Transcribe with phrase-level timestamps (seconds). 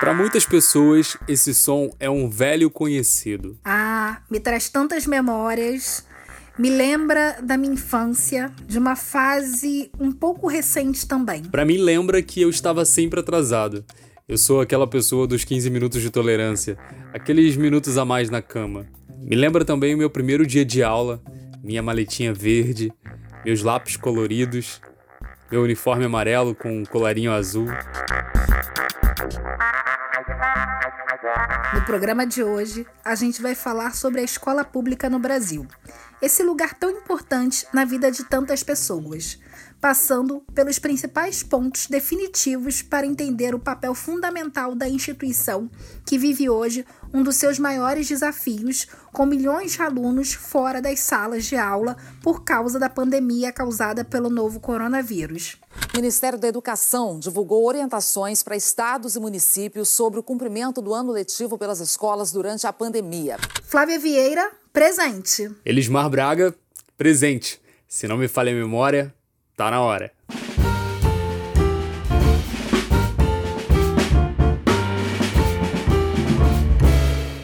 [0.00, 3.58] Para muitas pessoas, esse som é um velho conhecido.
[3.64, 6.06] Ah, me traz tantas memórias.
[6.58, 11.44] Me lembra da minha infância, de uma fase um pouco recente também.
[11.44, 13.84] Para mim, lembra que eu estava sempre atrasado.
[14.28, 16.76] Eu sou aquela pessoa dos 15 minutos de tolerância,
[17.12, 18.86] aqueles minutos a mais na cama.
[19.18, 21.22] Me lembra também o meu primeiro dia de aula,
[21.62, 22.92] minha maletinha verde,
[23.44, 24.80] meus lápis coloridos,
[25.50, 27.66] meu uniforme amarelo com um colarinho azul.
[31.74, 35.66] No programa de hoje, a gente vai falar sobre a escola pública no Brasil.
[36.22, 39.38] Esse lugar tão importante na vida de tantas pessoas,
[39.80, 45.70] passando pelos principais pontos definitivos para entender o papel fundamental da instituição
[46.04, 51.44] que vive hoje um dos seus maiores desafios, com milhões de alunos fora das salas
[51.46, 55.56] de aula por causa da pandemia causada pelo novo coronavírus.
[55.92, 61.10] O Ministério da Educação divulgou orientações para estados e municípios sobre o cumprimento do ano
[61.10, 63.36] letivo pelas escolas durante a pandemia.
[63.64, 65.50] Flávia Vieira, presente.
[65.64, 66.54] Elismar Braga,
[66.96, 67.60] presente.
[67.88, 69.12] Se não me falha a memória,
[69.60, 70.10] tá na hora.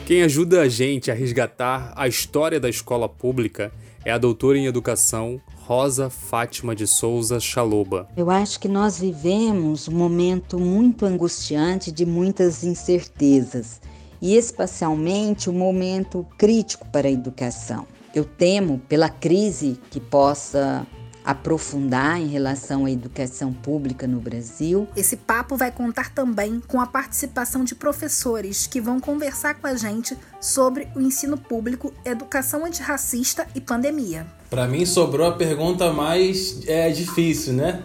[0.07, 3.71] Quem ajuda a gente a resgatar a história da escola pública
[4.03, 8.09] é a doutora em educação Rosa Fátima de Souza Chaloba.
[8.17, 13.79] Eu acho que nós vivemos um momento muito angustiante de muitas incertezas
[14.23, 17.87] e especialmente um momento crítico para a educação.
[18.15, 20.87] Eu temo pela crise que possa
[21.27, 24.87] aprofundar em relação à educação pública no Brasil.
[24.97, 29.75] Esse papo vai contar também com a participação de professores que vão conversar com a
[29.75, 34.25] gente sobre o ensino público, educação antirracista e pandemia.
[34.49, 37.83] Para mim sobrou a pergunta mais é, difícil, né?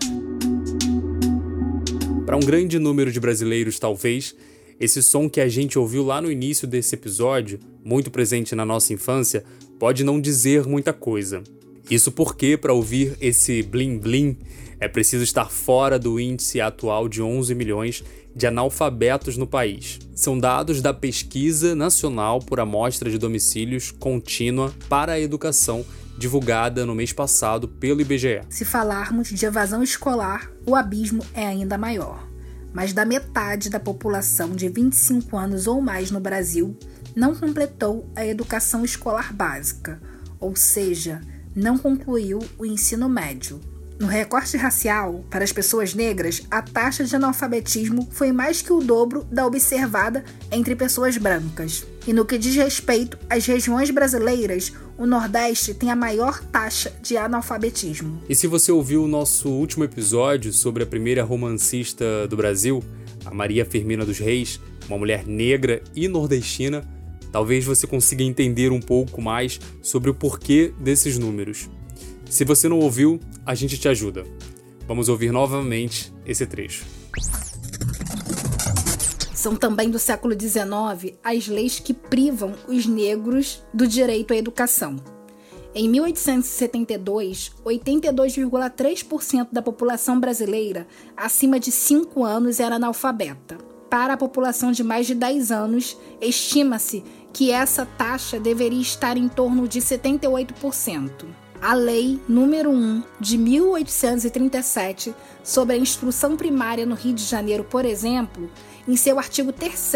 [2.24, 4.36] Para um grande número de brasileiros, talvez,
[4.80, 8.94] esse som que a gente ouviu lá no início desse episódio, muito presente na nossa
[8.94, 9.44] infância,
[9.80, 11.42] pode não dizer muita coisa.
[11.92, 14.38] Isso porque, para ouvir esse blim blim,
[14.80, 18.02] é preciso estar fora do índice atual de 11 milhões
[18.34, 20.00] de analfabetos no país.
[20.16, 25.86] São dados da Pesquisa Nacional por Amostra de Domicílios Contínua para a Educação,
[26.18, 28.44] divulgada no mês passado pelo IBGE.
[28.48, 32.26] Se falarmos de evasão escolar, o abismo é ainda maior.
[32.74, 36.74] Mais da metade da população de 25 anos ou mais no Brasil
[37.14, 40.02] não completou a educação escolar básica,
[40.40, 41.22] ou seja,
[41.56, 43.60] não concluiu o ensino médio.
[44.02, 48.82] No recorte racial, para as pessoas negras, a taxa de analfabetismo foi mais que o
[48.82, 51.86] dobro da observada entre pessoas brancas.
[52.08, 57.16] E no que diz respeito às regiões brasileiras, o Nordeste tem a maior taxa de
[57.16, 58.24] analfabetismo.
[58.28, 62.84] E se você ouviu o nosso último episódio sobre a primeira romancista do Brasil,
[63.24, 66.84] a Maria Firmina dos Reis, uma mulher negra e nordestina,
[67.32, 71.70] Talvez você consiga entender um pouco mais sobre o porquê desses números.
[72.30, 74.26] Se você não ouviu, a gente te ajuda.
[74.88, 76.86] Vamos ouvir novamente esse trecho.
[79.34, 84.98] São também do século XIX as leis que privam os negros do direito à educação.
[85.74, 93.71] Em 1872, 82,3% da população brasileira acima de 5 anos era analfabeta.
[93.92, 97.04] Para a população de mais de 10 anos, estima-se
[97.34, 101.26] que essa taxa deveria estar em torno de 78%.
[101.62, 105.14] A Lei número 1 de 1837
[105.44, 108.50] sobre a instrução primária no Rio de Janeiro, por exemplo,
[108.88, 109.94] em seu artigo 3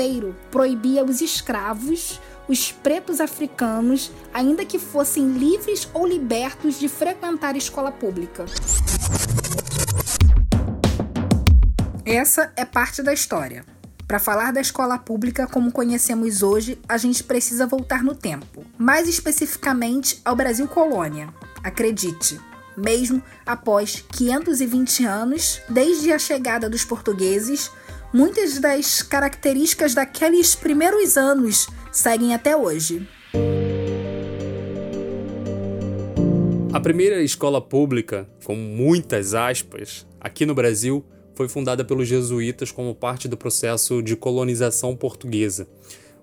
[0.51, 2.19] proibia os escravos,
[2.49, 8.43] os pretos africanos, ainda que fossem livres ou libertos de frequentar escola pública.
[12.05, 13.74] Essa é parte da história.
[14.07, 19.09] Para falar da escola pública como conhecemos hoje, a gente precisa voltar no tempo, mais
[19.09, 21.33] especificamente ao Brasil colônia.
[21.63, 22.39] Acredite,
[22.77, 27.71] mesmo após 520 anos desde a chegada dos portugueses,
[28.13, 33.07] muitas das características daqueles primeiros anos seguem até hoje.
[36.71, 41.03] A primeira escola pública, com muitas aspas, aqui no Brasil
[41.35, 45.67] foi fundada pelos jesuítas como parte do processo de colonização portuguesa.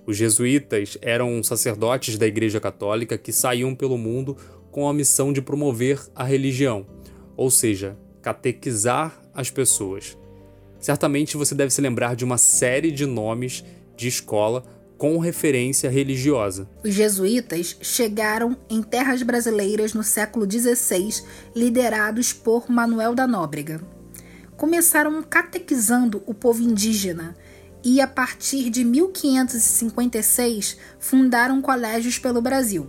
[0.07, 4.37] Os jesuítas eram sacerdotes da Igreja Católica que saíam pelo mundo
[4.71, 6.87] com a missão de promover a religião,
[7.37, 10.17] ou seja, catequizar as pessoas.
[10.81, 13.63] Certamente você deve se lembrar de uma série de nomes
[13.97, 14.65] de escola
[14.99, 16.69] com referência religiosa.
[16.85, 21.23] Os jesuítas chegaram em terras brasileiras no século XVI,
[21.55, 23.81] liderados por Manuel da Nóbrega.
[24.63, 27.35] Começaram catequizando o povo indígena
[27.83, 32.89] e, a partir de 1556, fundaram colégios pelo Brasil.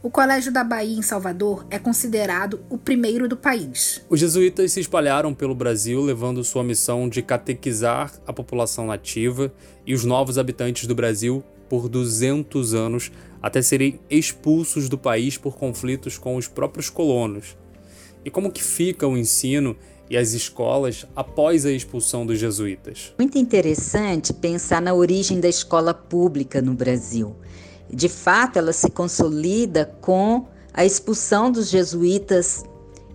[0.00, 4.00] O Colégio da Bahia, em Salvador, é considerado o primeiro do país.
[4.08, 9.52] Os jesuítas se espalharam pelo Brasil, levando sua missão de catequizar a população nativa
[9.84, 13.10] e os novos habitantes do Brasil por 200 anos,
[13.42, 17.56] até serem expulsos do país por conflitos com os próprios colonos.
[18.24, 19.76] E como que fica o ensino
[20.12, 23.14] e as escolas após a expulsão dos jesuítas?
[23.18, 27.34] Muito interessante pensar na origem da escola pública no Brasil.
[27.90, 32.62] De fato, ela se consolida com a expulsão dos jesuítas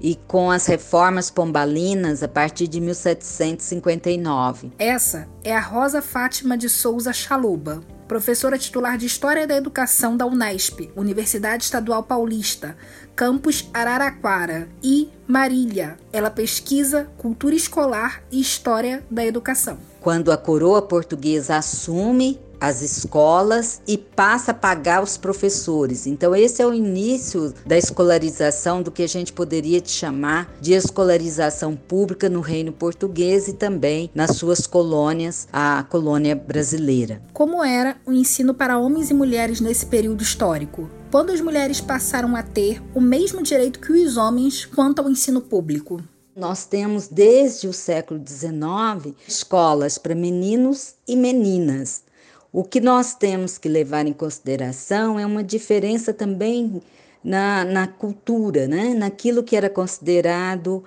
[0.01, 4.71] e com as reformas pombalinas a partir de 1759.
[4.79, 10.25] Essa é a Rosa Fátima de Souza Chaluba, professora titular de História da Educação da
[10.25, 12.75] Unesp, Universidade Estadual Paulista,
[13.17, 15.97] campus Araraquara, e Marília.
[16.13, 19.79] Ela pesquisa cultura escolar e história da educação.
[19.99, 26.07] Quando a coroa portuguesa assume as escolas e passa a pagar os professores.
[26.07, 31.75] Então, esse é o início da escolarização do que a gente poderia chamar de escolarização
[31.75, 37.21] pública no Reino Português e também nas suas colônias, a colônia brasileira.
[37.33, 40.89] Como era o ensino para homens e mulheres nesse período histórico?
[41.09, 45.39] Quando as mulheres passaram a ter o mesmo direito que os homens quanto ao ensino
[45.39, 46.03] público?
[46.35, 52.03] Nós temos desde o século XIX escolas para meninos e meninas.
[52.51, 56.81] O que nós temos que levar em consideração é uma diferença também
[57.23, 58.93] na, na cultura, né?
[58.93, 60.83] naquilo que era considerado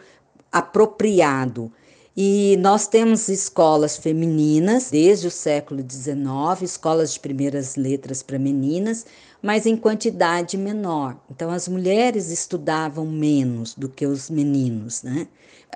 [0.52, 1.73] apropriado.
[2.16, 9.06] E nós temos escolas femininas desde o século XIX, escolas de primeiras letras para meninas,
[9.42, 11.16] mas em quantidade menor.
[11.31, 15.28] Então as mulheres estudavam menos do que os meninos, né?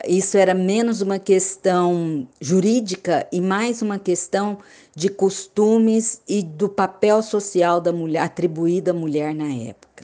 [0.08, 4.58] Isso era menos uma questão jurídica e mais uma questão
[4.94, 10.02] de costumes e do papel social da mulher atribuído à mulher na época.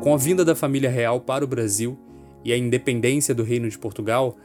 [0.00, 1.98] Com a vinda da família real para o Brasil
[2.44, 4.36] e a independência do Reino de Portugal,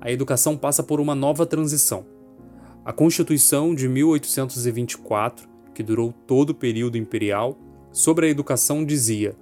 [0.00, 2.15] a educação passa por uma nova transição.
[2.86, 7.58] A Constituição de 1824, que durou todo o período imperial,
[7.90, 9.34] sobre a educação dizia: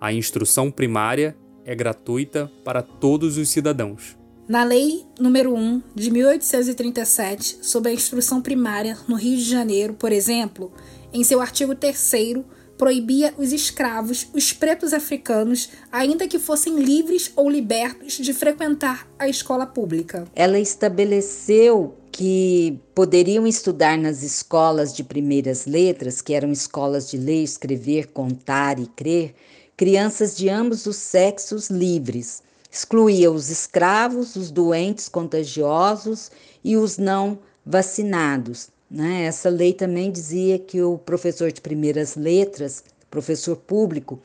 [0.00, 4.16] a instrução primária é gratuita para todos os cidadãos.
[4.46, 10.12] Na Lei número 1 de 1837 sobre a instrução primária no Rio de Janeiro, por
[10.12, 10.72] exemplo,
[11.12, 12.44] em seu artigo 3
[12.78, 19.28] proibia os escravos, os pretos africanos, ainda que fossem livres ou libertos, de frequentar a
[19.28, 20.26] escola pública.
[20.34, 27.42] Ela estabeleceu que poderiam estudar nas escolas de primeiras letras, que eram escolas de ler,
[27.42, 29.34] escrever, contar e crer,
[29.76, 32.40] crianças de ambos os sexos livres.
[32.70, 36.30] Excluía os escravos, os doentes contagiosos
[36.62, 38.68] e os não vacinados.
[38.88, 39.24] Né?
[39.24, 44.20] Essa lei também dizia que o professor de primeiras letras, professor público,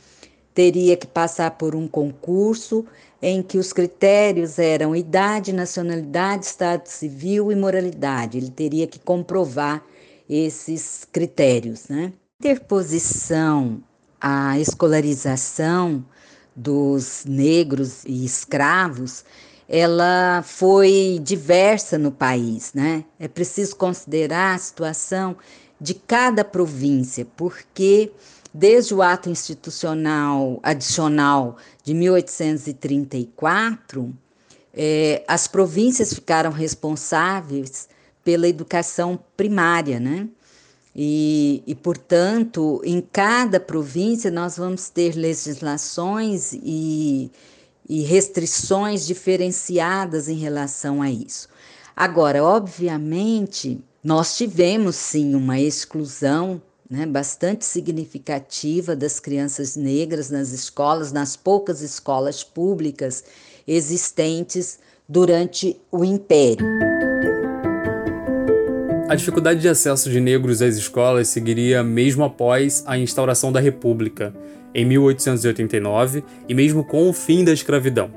[0.53, 2.85] teria que passar por um concurso
[3.21, 8.37] em que os critérios eram idade, nacionalidade, estado civil e moralidade.
[8.37, 9.83] Ele teria que comprovar
[10.29, 11.87] esses critérios.
[11.89, 12.13] Né?
[12.39, 13.83] Interposição
[14.19, 16.03] a escolarização
[16.55, 19.23] dos negros e escravos,
[19.67, 23.05] ela foi diversa no país, né?
[23.19, 25.37] É preciso considerar a situação
[25.79, 28.11] de cada província, porque
[28.59, 34.13] desde o ato institucional adicional de 1834,
[34.73, 37.87] é, as províncias ficaram responsáveis
[38.21, 40.27] pela educação primária, né?
[40.93, 47.31] E, e, portanto, em cada província nós vamos ter legislações e,
[47.87, 51.47] e restrições diferenciadas em relação a isso.
[51.95, 61.11] Agora, obviamente, nós tivemos sim uma exclusão né, bastante significativa das crianças negras nas escolas,
[61.11, 63.23] nas poucas escolas públicas
[63.67, 66.65] existentes durante o Império.
[69.07, 74.33] A dificuldade de acesso de negros às escolas seguiria mesmo após a instauração da República,
[74.73, 78.11] em 1889, e mesmo com o fim da escravidão.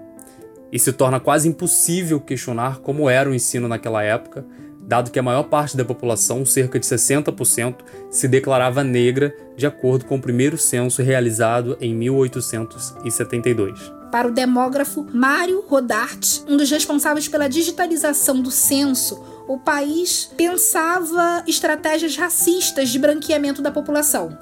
[0.70, 4.44] E se torna quase impossível questionar como era o ensino naquela época,
[4.92, 7.76] dado que a maior parte da população, cerca de 60%,
[8.10, 15.06] se declarava negra, de acordo com o primeiro censo realizado em 1872 para o demógrafo
[15.10, 22.98] Mário Rodart, um dos responsáveis pela digitalização do censo, o país pensava estratégias racistas de
[22.98, 24.36] branqueamento da população.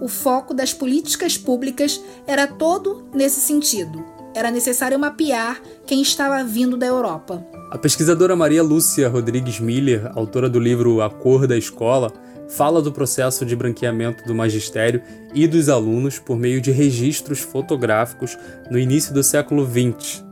[0.00, 4.04] O foco das políticas públicas era todo nesse sentido.
[4.36, 7.44] era necessário mapear quem estava vindo da Europa.
[7.70, 12.10] A pesquisadora Maria Lúcia Rodrigues Miller, autora do livro A Cor da Escola,
[12.48, 15.02] fala do processo de branqueamento do magistério
[15.34, 18.38] e dos alunos por meio de registros fotográficos
[18.70, 20.24] no início do século XX.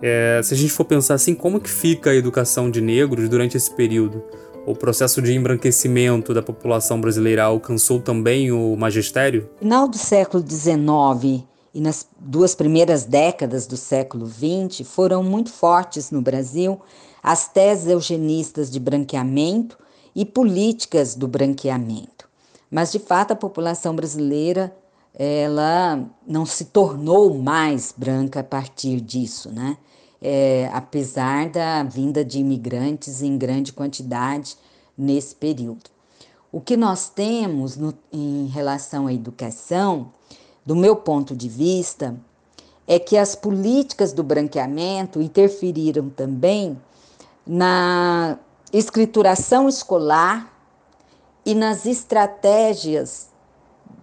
[0.00, 3.58] É, se a gente for pensar assim, como que fica a educação de negros durante
[3.58, 4.24] esse período?
[4.66, 9.50] O processo de embranquecimento da população brasileira alcançou também o magistério?
[9.60, 16.10] Final do século XIX e nas duas primeiras décadas do século XX foram muito fortes
[16.10, 16.80] no Brasil
[17.20, 19.76] as teses eugenistas de branqueamento
[20.14, 22.28] e políticas do branqueamento.
[22.70, 24.74] Mas, de fato, a população brasileira
[25.16, 29.76] ela não se tornou mais branca a partir disso, né?
[30.20, 34.56] É, apesar da vinda de imigrantes em grande quantidade
[34.96, 35.90] nesse período.
[36.50, 40.10] O que nós temos no, em relação à educação,
[40.64, 42.16] do meu ponto de vista,
[42.86, 46.80] é que as políticas do branqueamento interferiram também
[47.46, 48.38] na
[48.72, 50.52] escrituração escolar
[51.44, 53.28] e nas estratégias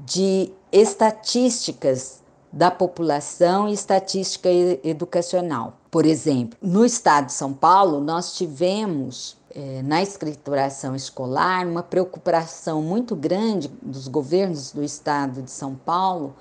[0.05, 4.49] de estatísticas da população e estatística
[4.83, 5.77] educacional.
[5.89, 12.81] Por exemplo, no estado de São Paulo, nós tivemos é, na escrituração escolar uma preocupação
[12.81, 16.35] muito grande dos governos do estado de São Paulo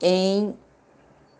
[0.00, 0.54] em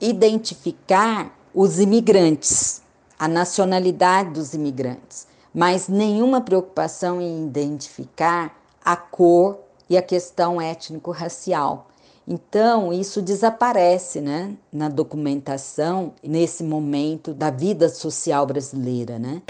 [0.01, 2.83] identificar os imigrantes,
[3.19, 8.55] a nacionalidade dos imigrantes mas nenhuma preocupação em identificar
[8.85, 9.59] a cor
[9.89, 11.87] e a questão étnico-racial.
[12.29, 19.19] Então, isso desaparece né, na documentação, nesse momento da vida social brasileira.
[19.19, 19.41] Né?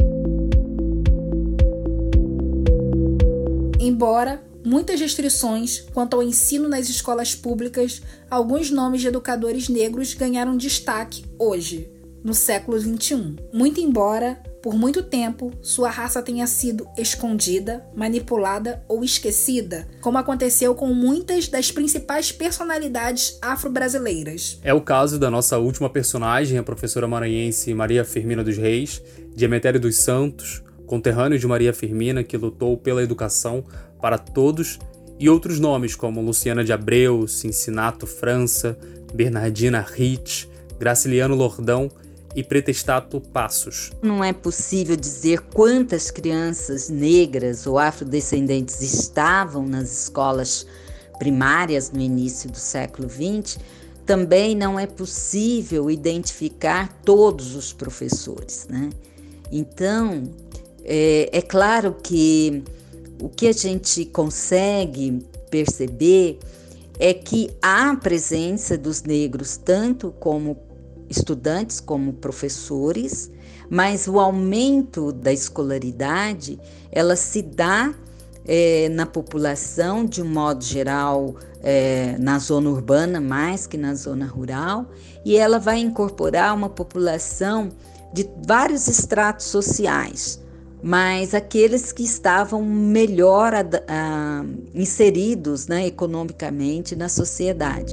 [3.79, 10.57] Embora muitas restrições quanto ao ensino nas escolas públicas, alguns nomes de educadores negros ganharam
[10.57, 11.91] destaque hoje,
[12.25, 13.37] no século XXI.
[13.53, 20.75] Muito embora por muito tempo, sua raça tenha sido escondida, manipulada ou esquecida, como aconteceu
[20.75, 24.59] com muitas das principais personalidades afro-brasileiras.
[24.65, 29.01] É o caso da nossa última personagem, a professora maranhense Maria Firmina dos Reis,
[29.37, 33.65] de Emetério dos Santos, conterrâneo de Maria Firmina, que lutou pela educação
[34.01, 34.79] para todos,
[35.19, 38.79] e outros nomes como Luciana de Abreu, Cincinato França,
[39.15, 41.91] Bernardina Ritz, Graciliano Lordão
[42.35, 43.93] e Pretestato Passos.
[44.03, 50.67] Não é possível dizer quantas crianças negras ou afrodescendentes estavam nas escolas
[51.19, 53.59] primárias no início do século XX.
[54.05, 58.67] Também não é possível identificar todos os professores.
[58.69, 58.91] Né?
[59.51, 60.25] Então,
[60.87, 62.63] é, é claro que
[63.21, 66.39] o que a gente consegue perceber
[66.99, 70.57] é que há a presença dos negros tanto como
[71.09, 73.31] estudantes como professores,
[73.69, 76.59] mas o aumento da escolaridade
[76.91, 77.93] ela se dá
[78.47, 84.27] é, na população de um modo geral é, na zona urbana mais que na zona
[84.27, 84.87] rural
[85.25, 87.71] e ela vai incorporar uma população
[88.13, 90.41] de vários estratos sociais,
[90.87, 97.93] mas aqueles que estavam melhor a, a, inseridos né, economicamente na sociedade.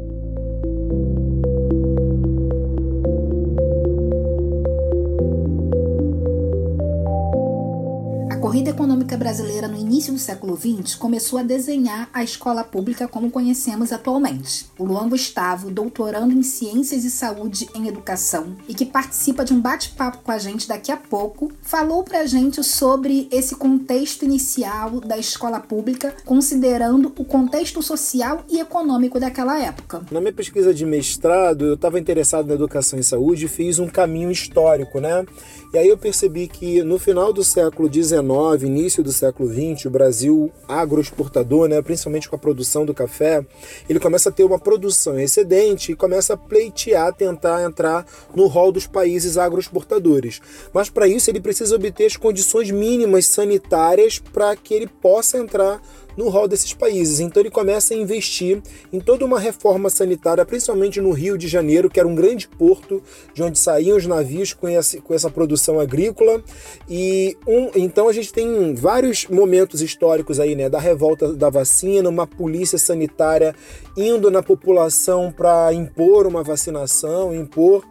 [8.70, 13.92] Econômica brasileira no início do século XX começou a desenhar a escola pública como conhecemos
[13.92, 14.66] atualmente.
[14.78, 19.60] O Luan Gustavo, doutorando em Ciências e Saúde em Educação e que participa de um
[19.60, 25.18] bate-papo com a gente daqui a pouco, falou pra gente sobre esse contexto inicial da
[25.18, 30.04] escola pública, considerando o contexto social e econômico daquela época.
[30.12, 33.88] Na minha pesquisa de mestrado, eu estava interessado na educação e saúde e fiz um
[33.88, 35.26] caminho histórico, né?
[35.74, 39.90] E aí eu percebi que no final do século XIX, início do século XX, o
[39.90, 43.46] Brasil agroexportador, né, principalmente com a produção do café,
[43.90, 48.06] ele começa a ter uma produção excedente e começa a pleitear, tentar entrar
[48.36, 50.42] no rol dos países agroexportadores.
[50.74, 55.82] Mas para isso ele precisa obter as condições mínimas sanitárias para que ele possa entrar
[56.18, 57.20] no rol desses países.
[57.20, 61.90] Então ele começa a investir em toda uma reforma sanitária, principalmente no Rio de Janeiro,
[61.90, 63.02] que era um grande porto
[63.34, 66.44] de onde saíam os navios com, esse, com essa produção agrícola.
[66.90, 72.10] E um, então a gente tem vários momentos históricos aí, né, da revolta da vacina,
[72.10, 73.56] uma polícia sanitária
[73.96, 77.84] indo na população para impor uma vacinação, impor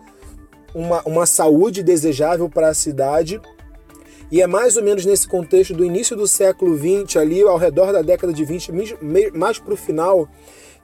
[0.75, 3.41] uma, uma saúde desejável para a cidade.
[4.33, 7.93] E é mais ou menos nesse contexto do início do século XX, ali ao redor
[7.93, 8.73] da década de 20,
[9.35, 10.27] mais para o final,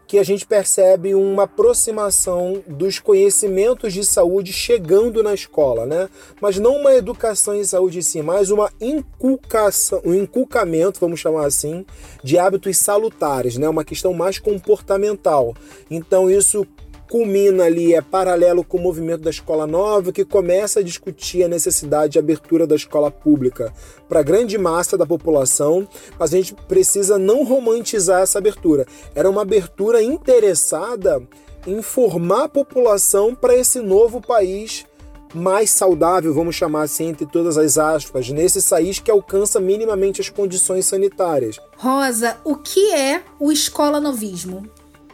[0.06, 6.10] que a gente percebe uma aproximação dos conhecimentos de saúde chegando na escola, né?
[6.42, 11.46] Mas não uma educação em saúde em si, mas uma inculcação, um inculcamento, vamos chamar
[11.46, 11.86] assim,
[12.22, 13.66] de hábitos salutares, né?
[13.66, 15.54] Uma questão mais comportamental.
[15.90, 16.66] Então isso
[17.08, 21.48] culmina ali, é paralelo com o movimento da escola nova, que começa a discutir a
[21.48, 23.72] necessidade de abertura da escola pública
[24.08, 25.88] para a grande massa da população,
[26.18, 28.86] mas a gente precisa não romantizar essa abertura.
[29.14, 31.22] Era uma abertura interessada
[31.66, 34.86] em formar a população para esse novo país
[35.34, 40.28] mais saudável, vamos chamar assim, entre todas as aspas, nesse país que alcança minimamente as
[40.28, 41.58] condições sanitárias.
[41.76, 44.64] Rosa, o que é o escola novismo?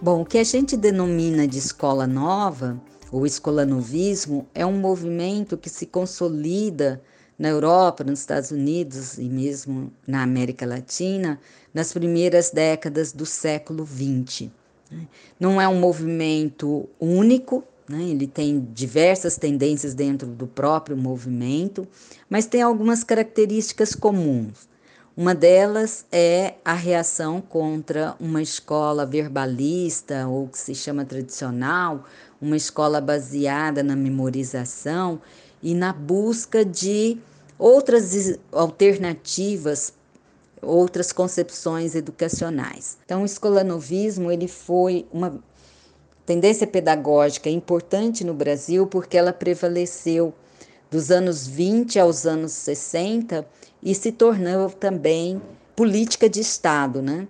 [0.01, 2.81] Bom, o que a gente denomina de escola nova,
[3.13, 7.01] ou escolanovismo, é um movimento que se consolida
[7.39, 11.41] na Europa, nos Estados Unidos e mesmo na América Latina
[11.73, 14.51] nas primeiras décadas do século XX.
[15.39, 18.03] Não é um movimento único, né?
[18.03, 21.87] ele tem diversas tendências dentro do próprio movimento,
[22.29, 24.69] mas tem algumas características comuns.
[25.17, 32.05] Uma delas é a reação contra uma escola verbalista, ou que se chama tradicional,
[32.43, 35.21] uma escola baseada na memorização
[35.63, 37.17] e na busca de
[37.57, 39.93] outras alternativas,
[40.61, 42.99] outras concepções educacionais.
[43.05, 45.39] Então, o escolanovismo ele foi uma
[46.27, 50.35] tendência pedagógica importante no Brasil porque ela prevaleceu
[50.95, 53.45] dos anos 20 aos anos 60
[53.83, 55.43] e se tornou também
[55.75, 57.27] política de Estado, né?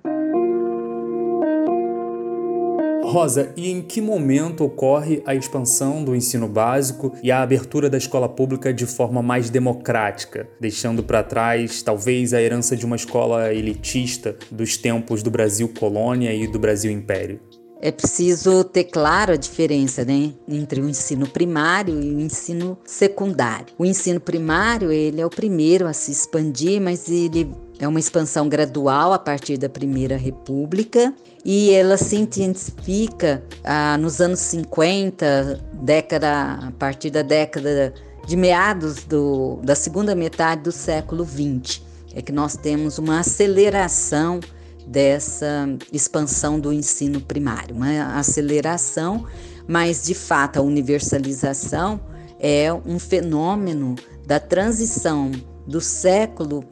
[3.02, 7.97] Rosa, e em que momento ocorre a expansão do ensino básico e a abertura da
[7.97, 13.50] escola pública de forma mais democrática, deixando para trás talvez a herança de uma escola
[13.54, 17.40] elitista dos tempos do Brasil colônia e do Brasil império?
[17.84, 23.66] É preciso ter claro a diferença né, entre o ensino primário e o ensino secundário.
[23.76, 28.48] O ensino primário ele é o primeiro a se expandir, mas ele é uma expansão
[28.48, 31.12] gradual a partir da Primeira República
[31.44, 37.92] e ela se intensifica ah, nos anos 50, década, a partir da década
[38.26, 41.85] de meados do, da segunda metade do século 20.
[42.14, 44.40] É que nós temos uma aceleração
[44.87, 49.27] dessa expansão do ensino primário, uma aceleração,
[49.66, 52.01] mas de fato a universalização
[52.38, 53.94] é um fenômeno
[54.27, 55.31] da transição
[55.66, 56.64] do século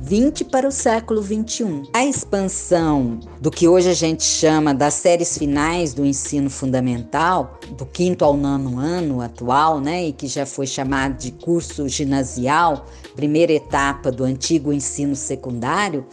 [0.00, 1.82] 20 para o século 21.
[1.92, 7.84] A expansão do que hoje a gente chama das séries finais do ensino fundamental, do
[7.84, 13.52] quinto ao nono ano atual, né, e que já foi chamado de curso ginasial, primeira
[13.52, 16.06] etapa do antigo ensino secundário,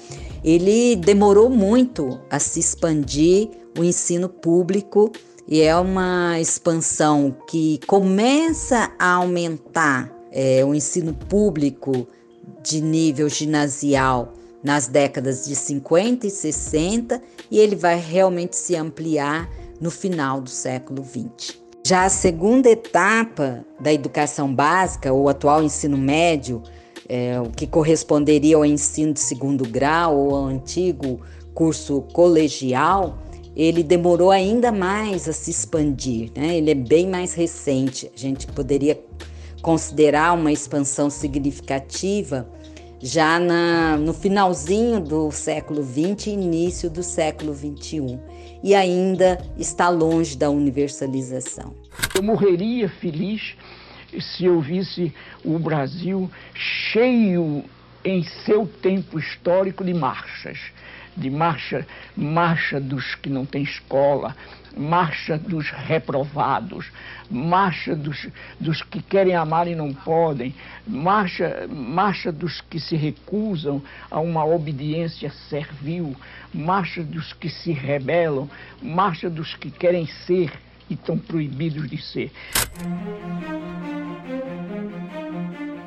[0.43, 5.11] ele demorou muito a se expandir o ensino público
[5.47, 12.07] e é uma expansão que começa a aumentar é, o ensino público
[12.63, 19.49] de nível ginasial nas décadas de 50 e 60 e ele vai realmente se ampliar
[19.79, 21.61] no final do século 20.
[21.85, 26.63] Já a segunda etapa da educação básica, ou atual ensino médio,
[27.07, 31.21] é, o que corresponderia ao ensino de segundo grau ou ao antigo
[31.53, 33.19] curso colegial,
[33.55, 36.57] ele demorou ainda mais a se expandir, né?
[36.57, 38.11] ele é bem mais recente.
[38.13, 38.99] A gente poderia
[39.65, 42.47] considerar uma expansão significativa
[43.01, 48.19] já na, no finalzinho do século XX e início do século XXI,
[48.63, 51.73] e ainda está longe da universalização.
[52.13, 53.55] Eu morreria feliz
[54.19, 55.11] se eu visse
[55.43, 57.63] o Brasil cheio
[58.03, 60.59] em seu tempo histórico de marchas,
[61.17, 64.35] de marcha, marcha dos que não têm escola,
[64.75, 66.91] marcha dos reprovados,
[67.29, 68.27] marcha dos,
[68.59, 70.53] dos que querem amar e não podem,
[70.85, 76.15] marcha, marcha dos que se recusam a uma obediência servil,
[76.53, 78.49] marcha dos que se rebelam,
[78.81, 80.51] marcha dos que querem ser
[80.89, 82.31] e estão proibidos de ser.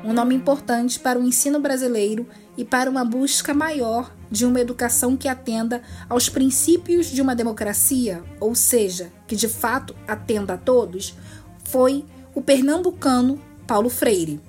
[0.03, 5.17] Um nome importante para o ensino brasileiro e para uma busca maior de uma educação
[5.17, 11.15] que atenda aos princípios de uma democracia, ou seja, que de fato atenda a todos,
[11.63, 14.39] foi o pernambucano Paulo Freire,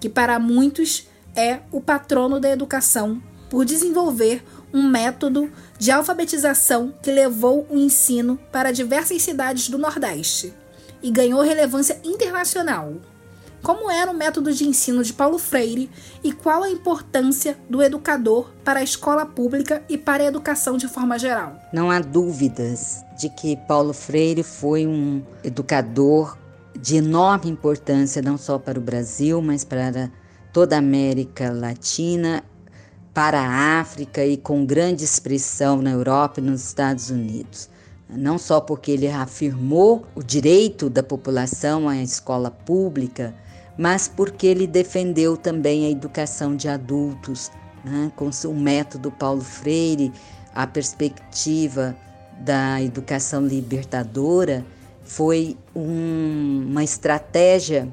[0.00, 7.10] que para muitos é o patrono da educação por desenvolver um método de alfabetização que
[7.10, 10.52] levou o ensino para diversas cidades do Nordeste
[11.02, 12.94] e ganhou relevância internacional
[13.62, 15.90] como era o método de ensino de Paulo Freire
[16.22, 20.88] e qual a importância do educador para a escola pública e para a educação de
[20.88, 21.58] forma geral.
[21.72, 26.38] Não há dúvidas de que Paulo Freire foi um educador
[26.80, 30.10] de enorme importância não só para o Brasil, mas para
[30.52, 32.44] toda a América Latina,
[33.12, 37.68] para a África e com grande expressão na Europa e nos Estados Unidos.
[38.08, 43.34] Não só porque ele afirmou o direito da população à escola pública,
[43.78, 47.52] mas porque ele defendeu também a educação de adultos,
[47.84, 48.10] né?
[48.16, 50.12] com o método Paulo Freire,
[50.52, 51.96] a perspectiva
[52.40, 54.64] da educação libertadora
[55.04, 57.88] foi um, uma estratégia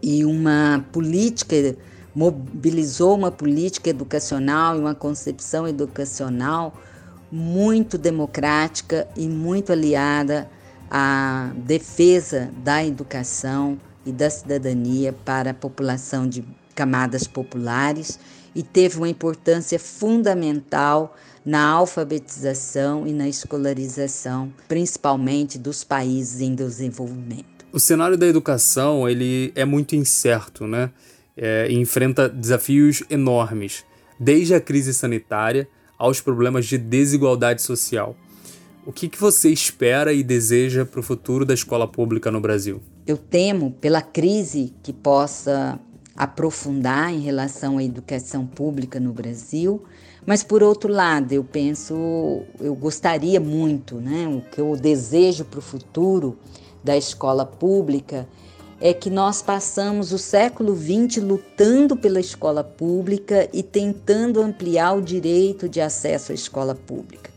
[0.00, 1.76] e uma política,
[2.14, 6.72] mobilizou uma política educacional e uma concepção educacional
[7.30, 10.48] muito democrática e muito aliada
[10.88, 13.76] à defesa da educação
[14.08, 16.42] e da cidadania para a população de
[16.74, 18.18] camadas populares
[18.54, 27.66] e teve uma importância fundamental na alfabetização e na escolarização, principalmente dos países em desenvolvimento.
[27.72, 30.90] O cenário da educação ele é muito incerto, né?
[31.36, 33.84] É, enfrenta desafios enormes,
[34.18, 38.16] desde a crise sanitária aos problemas de desigualdade social.
[38.84, 42.82] O que, que você espera e deseja para o futuro da escola pública no Brasil?
[43.08, 45.80] Eu temo pela crise que possa
[46.14, 49.82] aprofundar em relação à educação pública no Brasil,
[50.26, 55.58] mas por outro lado, eu penso, eu gostaria muito, né, o que eu desejo para
[55.58, 56.38] o futuro
[56.84, 58.28] da escola pública
[58.78, 65.00] é que nós passamos o século XX lutando pela escola pública e tentando ampliar o
[65.00, 67.30] direito de acesso à escola pública.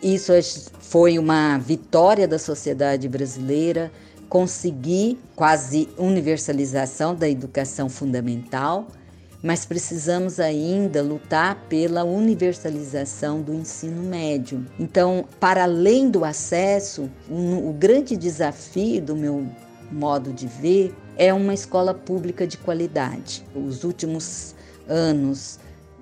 [0.00, 0.32] Isso
[0.78, 3.90] foi uma vitória da sociedade brasileira,
[4.34, 8.88] conseguir quase universalização da educação fundamental,
[9.40, 14.66] mas precisamos ainda lutar pela universalização do ensino médio.
[14.76, 19.46] Então, para além do acesso, um, o grande desafio do meu
[19.92, 23.44] modo de ver é uma escola pública de qualidade.
[23.54, 24.52] Os últimos
[24.88, 25.60] anos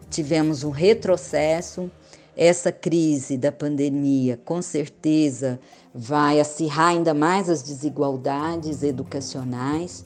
[0.08, 1.90] tivemos um retrocesso,
[2.34, 5.60] essa crise da pandemia com certeza
[5.94, 10.04] vai acirrar ainda mais as desigualdades educacionais,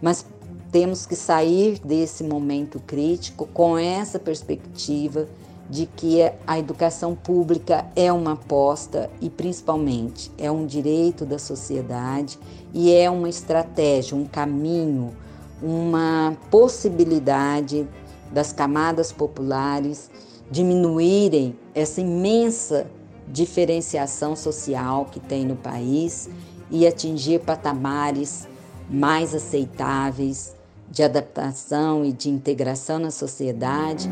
[0.00, 0.24] mas
[0.72, 5.28] temos que sair desse momento crítico com essa perspectiva
[5.68, 12.38] de que a educação pública é uma aposta e, principalmente, é um direito da sociedade
[12.72, 15.14] e é uma estratégia, um caminho,
[15.62, 17.86] uma possibilidade
[18.32, 20.10] das camadas populares
[20.50, 22.86] diminuírem essa imensa
[23.32, 26.28] diferenciação social que tem no país
[26.70, 28.48] e atingir patamares
[28.90, 30.56] mais aceitáveis
[30.90, 34.08] de adaptação e de integração na sociedade.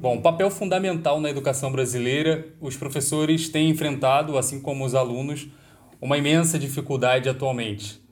[0.00, 5.48] Bom, papel fundamental na educação brasileira, os professores têm enfrentado, assim como os alunos,
[5.98, 8.03] uma imensa dificuldade atualmente.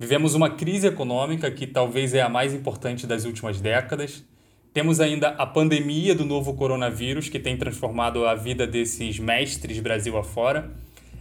[0.00, 4.24] Vivemos uma crise econômica que talvez é a mais importante das últimas décadas.
[4.72, 10.16] Temos ainda a pandemia do novo coronavírus, que tem transformado a vida desses mestres Brasil
[10.16, 10.70] afora.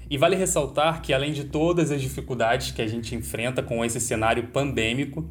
[0.08, 4.00] E vale ressaltar que, além de todas as dificuldades que a gente enfrenta com esse
[4.00, 5.28] cenário pandêmico,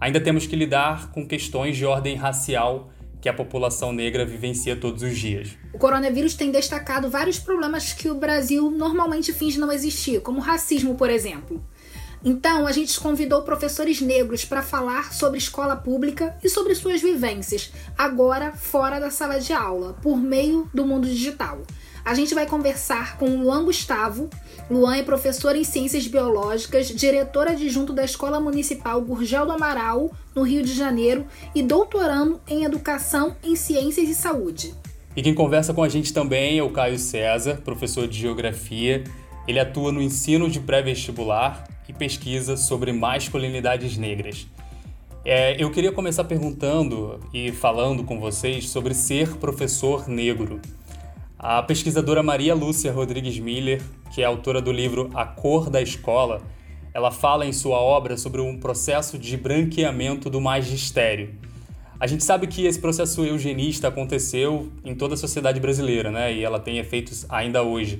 [0.00, 5.04] ainda temos que lidar com questões de ordem racial que a população negra vivencia todos
[5.04, 5.56] os dias.
[5.72, 10.96] O coronavírus tem destacado vários problemas que o Brasil normalmente finge não existir, como racismo,
[10.96, 11.64] por exemplo.
[12.22, 17.72] Então, a gente convidou professores negros para falar sobre escola pública e sobre suas vivências,
[17.96, 21.62] agora fora da sala de aula, por meio do mundo digital.
[22.04, 24.28] A gente vai conversar com o Luan Gustavo.
[24.70, 30.42] Luan é professor em Ciências Biológicas, diretor adjunto da Escola Municipal Gurgel do Amaral, no
[30.42, 34.74] Rio de Janeiro, e doutorando em Educação em Ciências e Saúde.
[35.16, 39.04] E quem conversa com a gente também é o Caio César, professor de Geografia.
[39.48, 44.46] Ele atua no ensino de pré-vestibular e pesquisa sobre masculinidades negras.
[45.24, 50.60] É, eu queria começar perguntando e falando com vocês sobre ser professor negro.
[51.36, 53.82] A pesquisadora Maria Lúcia Rodrigues Miller,
[54.14, 56.40] que é autora do livro A Cor da Escola,
[56.94, 61.34] ela fala em sua obra sobre um processo de branqueamento do magistério.
[61.98, 66.32] A gente sabe que esse processo eugenista aconteceu em toda a sociedade brasileira, né?
[66.32, 67.98] E ela tem efeitos ainda hoje.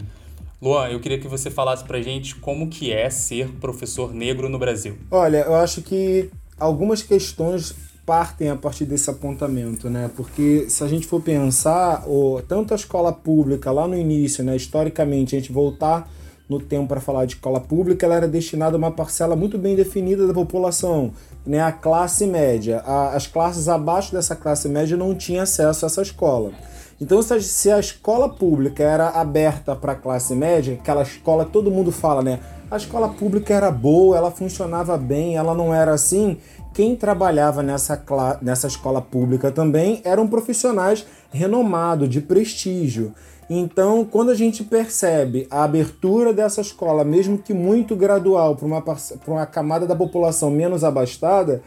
[0.63, 4.59] Luan, eu queria que você falasse pra gente como que é ser professor negro no
[4.59, 4.99] Brasil.
[5.11, 10.11] Olha, eu acho que algumas questões partem a partir desse apontamento, né?
[10.15, 14.55] Porque se a gente for pensar, o, tanto a escola pública lá no início, né,
[14.55, 16.11] historicamente, a gente voltar
[16.47, 19.77] no tempo para falar de escola pública, ela era destinada a uma parcela muito bem
[19.77, 21.13] definida da população,
[21.47, 22.81] né, a classe média.
[22.85, 26.53] A, as classes abaixo dessa classe média não tinham acesso a essa escola.
[27.01, 31.71] Então, se a escola pública era aberta para a classe média, aquela escola que todo
[31.71, 32.41] mundo fala, né?
[32.71, 36.37] A escola pública era boa, ela funcionava bem, ela não era assim.
[36.75, 38.01] Quem trabalhava nessa,
[38.43, 43.15] nessa escola pública também eram profissionais renomados, de prestígio.
[43.49, 48.85] Então, quando a gente percebe a abertura dessa escola, mesmo que muito gradual, para uma,
[49.27, 51.61] uma camada da população menos abastada,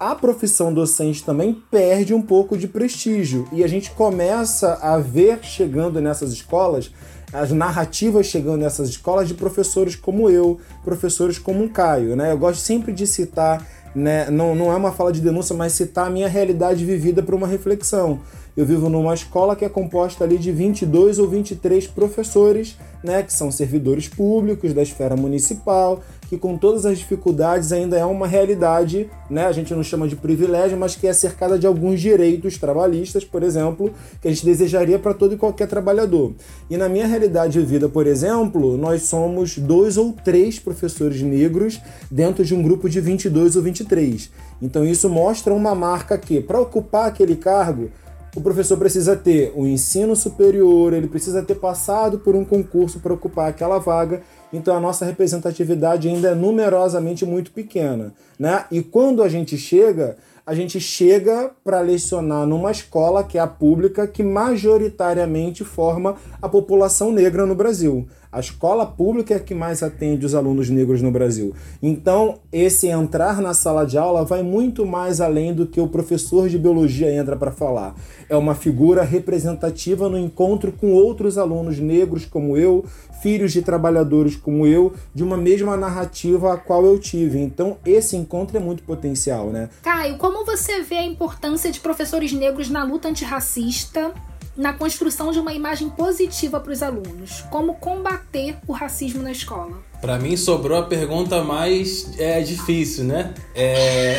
[0.00, 3.46] a profissão docente também perde um pouco de prestígio.
[3.52, 6.90] E a gente começa a ver chegando nessas escolas
[7.32, 12.32] as narrativas chegando nessas escolas de professores como eu, professores como o Caio, né?
[12.32, 14.28] Eu gosto sempre de citar, né?
[14.30, 17.46] Não, não é uma fala de denúncia, mas citar a minha realidade vivida para uma
[17.46, 18.20] reflexão.
[18.60, 23.32] Eu vivo numa escola que é composta ali de 22 ou 23 professores, né, que
[23.32, 29.08] são servidores públicos da esfera municipal, que com todas as dificuldades ainda é uma realidade,
[29.30, 29.46] né?
[29.46, 33.42] A gente não chama de privilégio, mas que é cercada de alguns direitos trabalhistas, por
[33.42, 36.34] exemplo, que a gente desejaria para todo e qualquer trabalhador.
[36.68, 41.80] E na minha realidade de vida, por exemplo, nós somos dois ou três professores negros
[42.10, 44.30] dentro de um grupo de 22 ou 23.
[44.60, 47.88] Então isso mostra uma marca que para ocupar aquele cargo
[48.34, 53.00] o professor precisa ter o um ensino superior, ele precisa ter passado por um concurso
[53.00, 58.12] para ocupar aquela vaga, então a nossa representatividade ainda é numerosamente muito pequena.
[58.38, 58.64] Né?
[58.70, 60.16] E quando a gente chega,
[60.46, 66.48] a gente chega para lecionar numa escola que é a pública, que majoritariamente forma a
[66.48, 68.08] população negra no Brasil.
[68.32, 71.52] A escola pública é a que mais atende os alunos negros no Brasil.
[71.82, 76.48] Então, esse entrar na sala de aula vai muito mais além do que o professor
[76.48, 77.92] de biologia entra para falar.
[78.28, 82.84] É uma figura representativa no encontro com outros alunos negros como eu,
[83.22, 87.38] filhos de trabalhadores como eu, de uma mesma narrativa a qual eu tive.
[87.38, 89.68] Então, esse encontro é muito potencial, né?
[89.82, 94.12] Caio, como você vê a importância de professores negros na luta antirracista
[94.56, 97.42] na construção de uma imagem positiva para os alunos.
[97.50, 99.78] Como combater o racismo na escola?
[100.00, 103.32] Para mim sobrou a pergunta mais é, difícil, né?
[103.54, 104.18] É...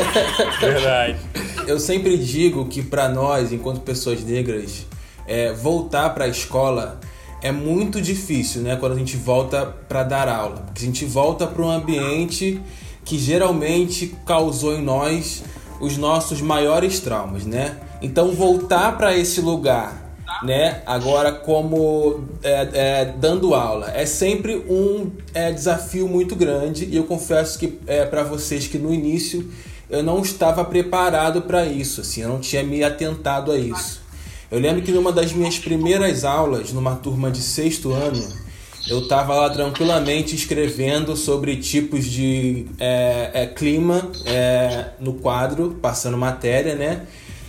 [0.60, 1.18] Verdade.
[1.66, 4.86] Eu sempre digo que para nós, enquanto pessoas negras,
[5.26, 7.00] é, voltar para a escola
[7.44, 8.74] é muito difícil, né?
[8.74, 12.58] Quando a gente volta para dar aula, porque a gente volta para um ambiente
[13.04, 15.44] que geralmente causou em nós
[15.78, 17.76] os nossos maiores traumas, né?
[18.00, 20.82] Então voltar para esse lugar, né?
[20.86, 27.04] Agora como é, é, dando aula é sempre um é, desafio muito grande e eu
[27.04, 29.52] confesso que é, para vocês que no início
[29.90, 34.03] eu não estava preparado para isso, assim, eu não tinha me atentado a isso.
[34.54, 38.24] Eu lembro que numa das minhas primeiras aulas, numa turma de sexto ano,
[38.88, 46.16] eu estava lá tranquilamente escrevendo sobre tipos de é, é, clima é, no quadro, passando
[46.16, 47.04] matéria, né?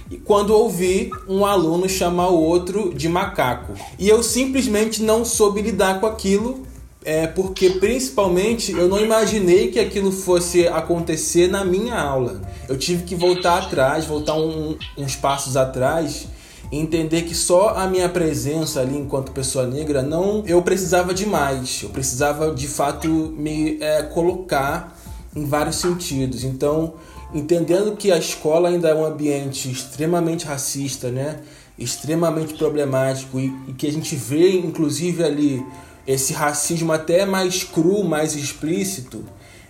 [0.09, 3.73] e quando ouvi um aluno chamar o outro de macaco.
[3.99, 6.65] E eu simplesmente não soube lidar com aquilo,
[7.03, 12.41] é, porque principalmente eu não imaginei que aquilo fosse acontecer na minha aula.
[12.67, 16.33] Eu tive que voltar atrás, voltar um, uns passos atrás
[16.77, 21.81] entender que só a minha presença ali enquanto pessoa negra não eu precisava de mais
[21.83, 24.97] eu precisava de fato me é, colocar
[25.35, 26.93] em vários sentidos então
[27.33, 31.39] entendendo que a escola ainda é um ambiente extremamente racista, né?
[31.77, 35.65] extremamente problemático e, e, que a gente vê inclusive ali
[36.07, 39.25] esse racismo até mais cru, mais explícito,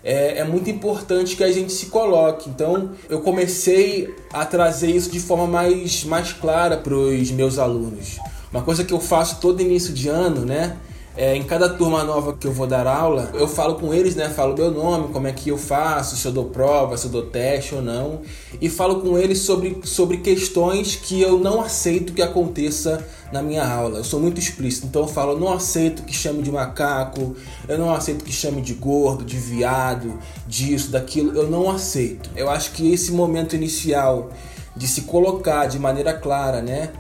[0.06, 2.48] é, é muito importante que a gente se coloque.
[2.48, 8.20] Então eu comecei a trazer isso de forma mais, mais clara para os meus alunos.
[8.52, 10.78] Uma coisa que eu faço todo início de ano, né?
[11.18, 14.28] É, em cada turma nova que eu vou dar aula, eu falo com eles, né?
[14.28, 17.22] Falo meu nome, como é que eu faço, se eu dou prova, se eu dou
[17.24, 18.22] teste ou não.
[18.60, 23.02] E falo com eles sobre, sobre questões que eu não aceito que aconteça
[23.32, 24.00] na minha aula.
[24.00, 27.34] Eu sou muito explícito, então eu falo, não aceito que chame de macaco,
[27.66, 32.30] eu não aceito que chame de gordo, de viado, disso, daquilo, eu não aceito.
[32.36, 34.32] Eu acho que esse momento inicial
[34.76, 36.92] de se colocar de maneira clara, né?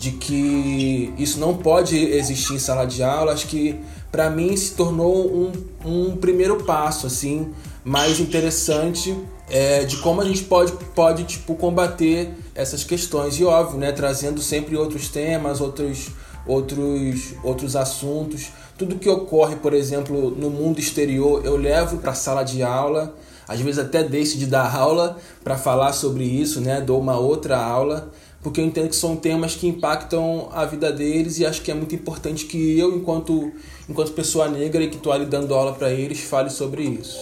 [0.00, 3.78] De que isso não pode existir em sala de aula, acho que
[4.10, 5.52] para mim se tornou um,
[5.84, 7.52] um primeiro passo assim
[7.84, 9.14] mais interessante
[9.50, 14.40] é, de como a gente pode, pode tipo, combater essas questões e óbvio, né, trazendo
[14.40, 16.08] sempre outros temas, outros,
[16.46, 18.46] outros, outros assuntos.
[18.78, 23.14] Tudo que ocorre, por exemplo, no mundo exterior, eu levo para a sala de aula
[23.50, 26.80] às vezes até deixo de dar aula para falar sobre isso, né?
[26.80, 28.08] Dou uma outra aula,
[28.42, 31.74] porque eu entendo que são temas que impactam a vida deles e acho que é
[31.74, 33.52] muito importante que eu, enquanto,
[33.88, 37.18] enquanto pessoa negra e que estou ali dando aula para eles, fale sobre isso.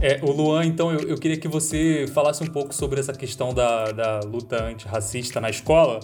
[0.00, 3.54] É, o Luan, então, eu, eu, queria que você falasse um pouco sobre essa questão
[3.54, 6.00] da, da luta antirracista na escola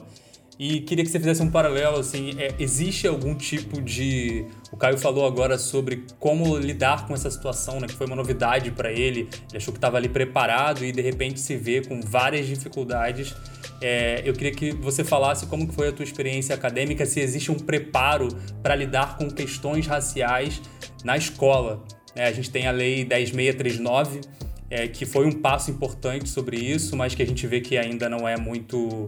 [0.63, 4.45] e queria que você fizesse um paralelo, assim, é, existe algum tipo de...
[4.71, 8.71] O Caio falou agora sobre como lidar com essa situação, né, que foi uma novidade
[8.71, 12.47] para ele, ele achou que estava ali preparado e de repente se vê com várias
[12.47, 13.35] dificuldades.
[13.81, 17.59] É, eu queria que você falasse como foi a tua experiência acadêmica, se existe um
[17.59, 18.29] preparo
[18.63, 20.61] para lidar com questões raciais
[21.03, 21.83] na escola.
[22.15, 24.21] É, a gente tem a Lei 10639,
[24.69, 28.11] é, que foi um passo importante sobre isso, mas que a gente vê que ainda
[28.11, 29.07] não é muito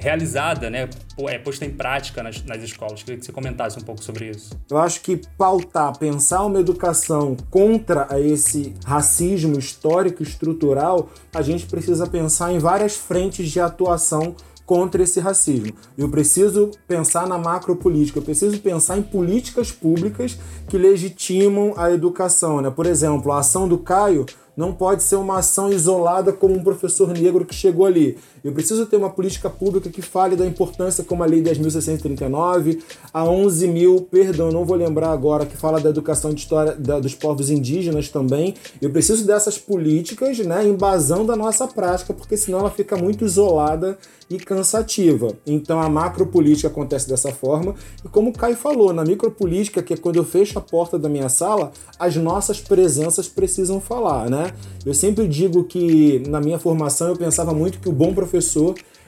[0.00, 0.88] realizada, né,
[1.28, 3.02] é posta em prática nas, nas escolas.
[3.02, 4.58] Queria que você comentasse um pouco sobre isso.
[4.70, 12.06] Eu acho que pautar, pensar uma educação contra esse racismo histórico estrutural, a gente precisa
[12.06, 14.34] pensar em várias frentes de atuação
[14.70, 15.72] contra esse racismo.
[15.98, 22.60] Eu preciso pensar na macropolítica, eu preciso pensar em políticas públicas que legitimam a educação.
[22.60, 22.70] Né?
[22.70, 24.24] Por exemplo, a ação do Caio
[24.56, 28.18] não pode ser uma ação isolada como um professor negro que chegou ali.
[28.42, 32.80] Eu preciso ter uma política pública que fale da importância, como a Lei 10.639,
[33.12, 36.98] a 11 mil, perdão, não vou lembrar agora, que fala da educação de história da,
[36.98, 38.54] dos povos indígenas também.
[38.80, 43.98] Eu preciso dessas políticas, né, embasando a nossa prática, porque senão ela fica muito isolada
[44.28, 45.32] e cansativa.
[45.44, 47.74] Então a macropolítica acontece dessa forma.
[48.04, 51.08] E como o Caio falou, na micropolítica, que é quando eu fecho a porta da
[51.08, 54.52] minha sala, as nossas presenças precisam falar, né?
[54.86, 58.29] Eu sempre digo que na minha formação eu pensava muito que o bom professor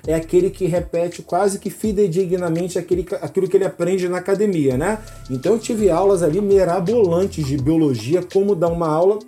[0.06, 4.98] é aquele que repete quase que fidedignamente aquele, aquilo que ele aprende na academia, né?
[5.30, 9.18] Então eu tive aulas ali mirabolantes de biologia, como dar uma aula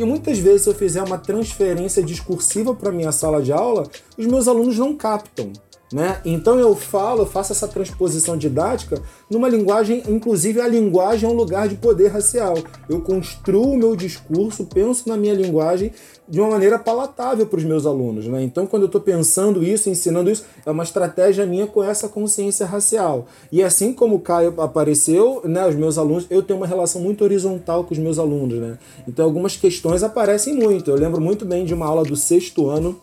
[0.00, 4.26] e muitas vezes, se eu fizer uma transferência discursiva para minha sala de aula, os
[4.26, 5.52] meus alunos não captam.
[5.92, 6.20] Né?
[6.24, 11.36] Então eu falo, eu faço essa transposição didática numa linguagem, inclusive a linguagem é um
[11.36, 12.54] lugar de poder racial.
[12.88, 15.90] Eu construo o meu discurso, penso na minha linguagem
[16.28, 18.28] de uma maneira palatável para os meus alunos.
[18.28, 18.40] Né?
[18.44, 22.64] Então, quando eu estou pensando isso, ensinando isso, é uma estratégia minha com essa consciência
[22.64, 23.26] racial.
[23.50, 27.24] E assim como o Caio apareceu, né, os meus alunos, eu tenho uma relação muito
[27.24, 28.60] horizontal com os meus alunos.
[28.60, 28.78] Né?
[29.08, 30.88] Então, algumas questões aparecem muito.
[30.88, 32.96] Eu lembro muito bem de uma aula do sexto ano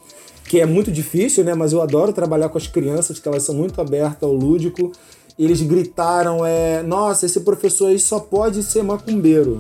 [0.48, 1.54] que é muito difícil, né?
[1.54, 4.92] Mas eu adoro trabalhar com as crianças, que elas são muito abertas ao lúdico.
[5.38, 9.60] Eles gritaram, é, nossa, esse professor aí só pode ser macumbeiro.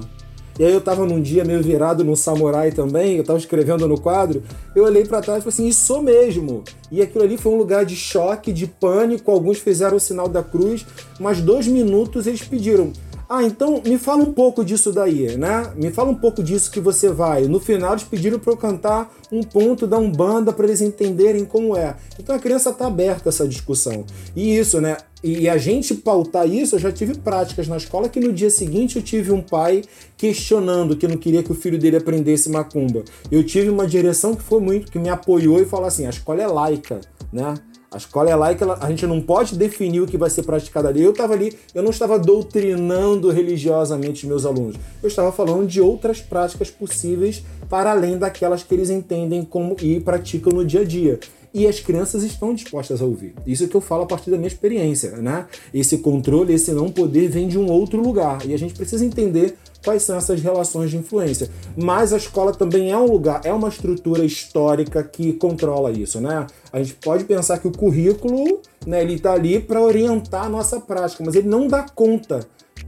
[0.60, 4.00] E aí eu tava num dia meio virado no samurai também, eu tava escrevendo no
[4.00, 4.41] quadro,
[4.76, 6.63] eu olhei para trás e falei assim, isso mesmo.
[6.91, 10.41] E aquilo ali foi um lugar de choque, de pânico, alguns fizeram o sinal da
[10.41, 10.84] cruz,
[11.19, 12.91] mas dois minutos eles pediram,
[13.30, 15.74] ah, então me fala um pouco disso daí, né?
[15.76, 17.44] Me fala um pouco disso que você vai.
[17.44, 21.76] No final eles pediram para eu cantar um ponto da Umbanda para eles entenderem como
[21.76, 21.98] é.
[22.18, 24.06] Então a criança tá aberta a essa discussão.
[24.34, 24.96] E isso, né?
[25.22, 28.96] E a gente pautar isso, eu já tive práticas na escola que no dia seguinte
[28.96, 29.82] eu tive um pai
[30.16, 33.04] questionando que não queria que o filho dele aprendesse macumba.
[33.30, 36.42] Eu tive uma direção que foi muito, que me apoiou e falou assim: a escola
[36.42, 37.56] é laica, né?
[37.90, 41.02] A escola é laica, a gente não pode definir o que vai ser praticado ali.
[41.02, 44.76] Eu estava ali, eu não estava doutrinando religiosamente os meus alunos.
[45.02, 50.02] Eu estava falando de outras práticas possíveis para além daquelas que eles entendem como e
[50.02, 51.20] praticam no dia a dia
[51.54, 53.34] e as crianças estão dispostas a ouvir.
[53.46, 55.48] Isso que eu falo a partir da minha experiência, né?
[55.74, 59.58] Esse controle, esse não poder vem de um outro lugar e a gente precisa entender
[59.84, 61.50] quais são essas relações de influência.
[61.76, 66.48] Mas a escola também é um lugar, é uma estrutura histórica que controla isso, né?
[66.72, 70.80] A gente pode pensar que o currículo, né, ele está ali para orientar a nossa
[70.80, 72.40] prática, mas ele não dá conta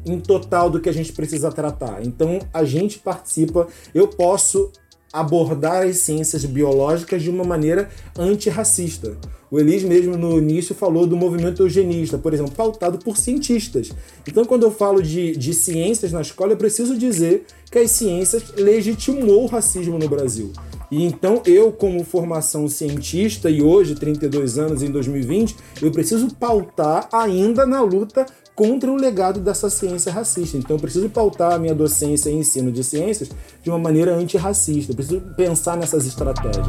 [0.06, 2.06] em total do que a gente precisa tratar.
[2.06, 4.72] Então a gente participa, eu posso
[5.12, 9.18] abordar as ciências biológicas de uma maneira antirracista.
[9.52, 13.92] O Elis mesmo no início falou do movimento eugenista, por exemplo, pautado por cientistas.
[14.28, 18.54] Então, quando eu falo de, de ciências na escola, eu preciso dizer que as ciências
[18.56, 20.52] legitimou o racismo no Brasil.
[20.92, 27.08] E então eu, como formação cientista, e hoje, 32 anos em 2020, eu preciso pautar
[27.12, 30.58] ainda na luta contra o legado dessa ciência racista.
[30.58, 33.30] Então eu preciso pautar a minha docência e ensino de ciências
[33.64, 34.92] de uma maneira antirracista.
[34.92, 36.68] Eu preciso pensar nessas estratégias.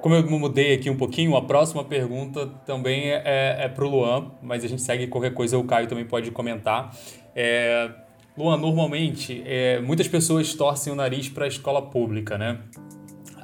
[0.00, 3.88] Como eu mudei aqui um pouquinho, a próxima pergunta também é, é, é para o
[3.88, 6.96] Luan, mas a gente segue qualquer coisa, o Caio também pode comentar.
[7.34, 7.90] É,
[8.36, 12.60] Luan, normalmente, é, muitas pessoas torcem o nariz para a escola pública, né?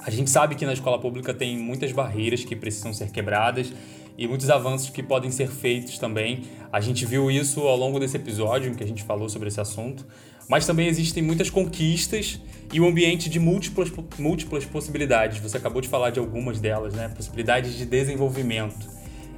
[0.07, 3.73] A gente sabe que na escola pública tem muitas barreiras que precisam ser quebradas
[4.17, 6.43] e muitos avanços que podem ser feitos também.
[6.73, 9.61] A gente viu isso ao longo desse episódio em que a gente falou sobre esse
[9.61, 10.07] assunto,
[10.49, 12.41] mas também existem muitas conquistas
[12.73, 15.39] e um ambiente de múltiplas, múltiplas possibilidades.
[15.39, 17.09] Você acabou de falar de algumas delas, né?
[17.09, 18.95] Possibilidades de desenvolvimento.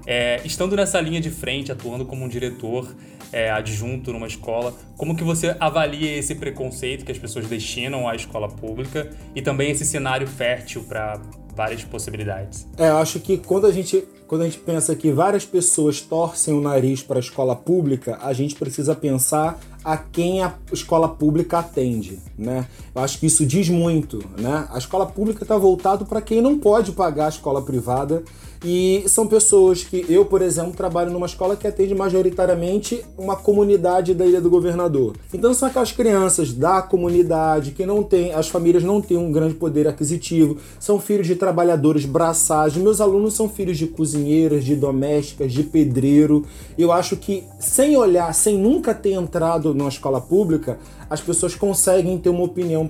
[0.06, 2.94] É, estando nessa linha de frente, atuando como um diretor
[3.32, 8.14] é, adjunto numa escola, como que você avalia esse preconceito que as pessoas destinam à
[8.14, 11.20] escola pública e também esse cenário fértil para
[11.56, 12.68] várias possibilidades?
[12.78, 16.52] É, eu acho que quando a gente quando a gente pensa que várias pessoas torcem
[16.52, 21.60] o nariz para a escola pública, a gente precisa pensar a quem a escola pública
[21.60, 22.66] atende, né?
[22.92, 24.66] Eu acho que isso diz muito, né?
[24.72, 28.24] A escola pública está voltado para quem não pode pagar a escola privada
[28.64, 34.14] e são pessoas que eu, por exemplo, trabalho numa escola que atende majoritariamente uma comunidade
[34.14, 35.14] da Ilha do Governador.
[35.32, 39.54] Então são aquelas crianças da comunidade que não tem, as famílias não têm um grande
[39.54, 42.76] poder aquisitivo, são filhos de trabalhadores braçais.
[42.76, 46.44] Meus alunos são filhos de cozinheiras, de domésticas, de pedreiro.
[46.78, 50.78] Eu acho que sem olhar, sem nunca ter entrado numa escola pública,
[51.08, 52.88] as pessoas conseguem ter uma opinião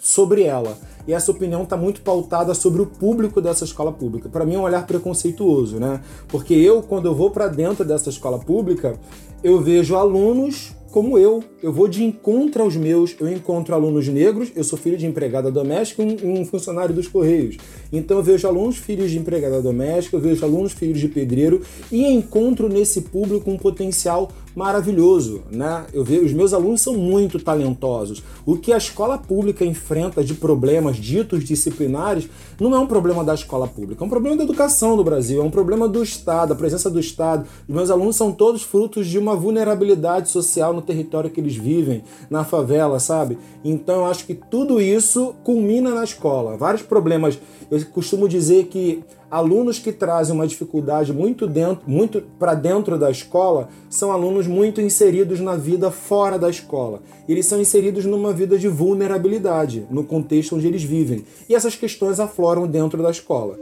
[0.00, 0.76] sobre ela
[1.08, 4.28] e essa opinião está muito pautada sobre o público dessa escola pública.
[4.28, 6.02] Para mim é um olhar preconceituoso, né?
[6.28, 8.94] Porque eu, quando eu vou para dentro dessa escola pública,
[9.42, 14.50] eu vejo alunos como eu, eu vou de encontro aos meus, eu encontro alunos negros,
[14.56, 17.58] eu sou filho de empregada doméstica e um, um, funcionário dos Correios.
[17.92, 22.06] Então eu vejo alunos filhos de empregada doméstica, eu vejo alunos filhos de pedreiro e
[22.06, 25.86] encontro nesse público um potencial maravilhoso, né?
[25.92, 28.22] Eu vejo os meus alunos são muito talentosos.
[28.44, 32.28] O que a escola pública enfrenta de problemas ditos disciplinares
[32.58, 35.44] não é um problema da escola pública, é um problema da educação do Brasil, é
[35.44, 37.46] um problema do Estado, a presença do Estado.
[37.68, 42.02] Os meus alunos são todos frutos de uma vulnerabilidade social no território que eles vivem,
[42.28, 43.38] na favela, sabe?
[43.64, 46.56] Então eu acho que tudo isso culmina na escola.
[46.56, 47.38] Vários problemas.
[47.70, 53.10] Eu costumo dizer que alunos que trazem uma dificuldade muito dentro, muito para dentro da
[53.10, 57.02] escola, são alunos muito inseridos na vida fora da escola.
[57.28, 61.24] Eles são inseridos numa vida de vulnerabilidade no contexto onde eles vivem.
[61.48, 63.58] E essas questões afloram dentro da escola.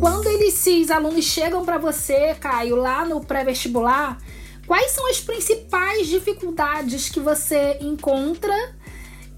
[0.00, 4.18] Quando esses alunos chegam para você, Caio, lá no pré-vestibular,
[4.66, 8.54] quais são as principais dificuldades que você encontra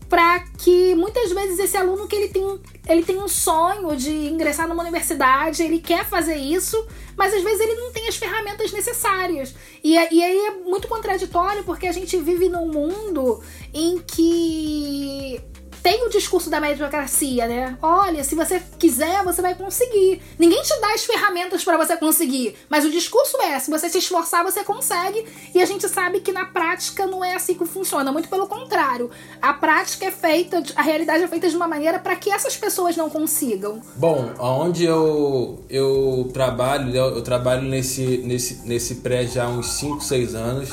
[0.09, 4.69] para que muitas vezes esse aluno que ele tem, ele tem um sonho de ingressar
[4.69, 6.87] numa universidade, ele quer fazer isso,
[7.17, 9.55] mas às vezes ele não tem as ferramentas necessárias.
[9.83, 13.43] E, é, e aí é muito contraditório porque a gente vive num mundo
[13.75, 15.41] em que
[15.87, 17.79] tem o discurso da meritocracia, né?
[17.81, 20.21] Olha, se você quiser, você vai conseguir.
[20.37, 23.99] Ninguém te dá as ferramentas para você conseguir, mas o discurso é: se você se
[23.99, 25.25] esforçar, você consegue.
[25.55, 29.13] E a gente sabe que na prática não é assim que funciona, muito pelo contrário.
[29.41, 32.97] A prática é feita, a realidade é feita de uma maneira para que essas pessoas
[32.97, 33.81] não consigam.
[33.95, 40.03] Bom, onde eu eu trabalho, eu trabalho nesse nesse nesse pré já há uns 5,
[40.03, 40.69] 6 anos.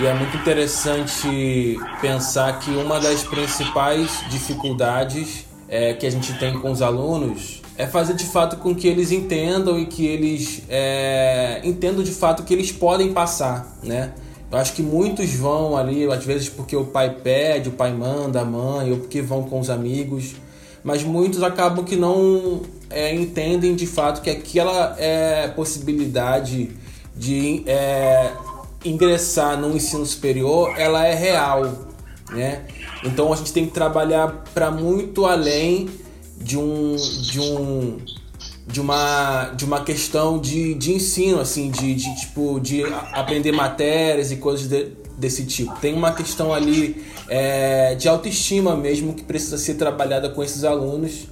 [0.00, 6.58] E é muito interessante pensar que uma das principais dificuldades é, que a gente tem
[6.58, 11.60] com os alunos é fazer de fato com que eles entendam e que eles é,
[11.62, 14.12] entendam de fato que eles podem passar, né?
[14.50, 18.40] Eu acho que muitos vão ali, às vezes porque o pai pede, o pai manda,
[18.40, 20.34] a mãe, ou porque vão com os amigos,
[20.82, 26.70] mas muitos acabam que não é, entendem de fato que aquela é, possibilidade
[27.16, 28.32] de é,
[28.84, 31.88] ingressar no ensino superior, ela é real,
[32.30, 32.66] né?
[33.02, 35.88] Então a gente tem que trabalhar para muito além
[36.36, 37.98] de um de um
[38.66, 42.82] de uma de uma questão de, de ensino assim de, de tipo de
[43.12, 49.12] aprender matérias e coisas de, desse tipo tem uma questão ali é, de autoestima mesmo
[49.12, 51.28] que precisa ser trabalhada com esses alunos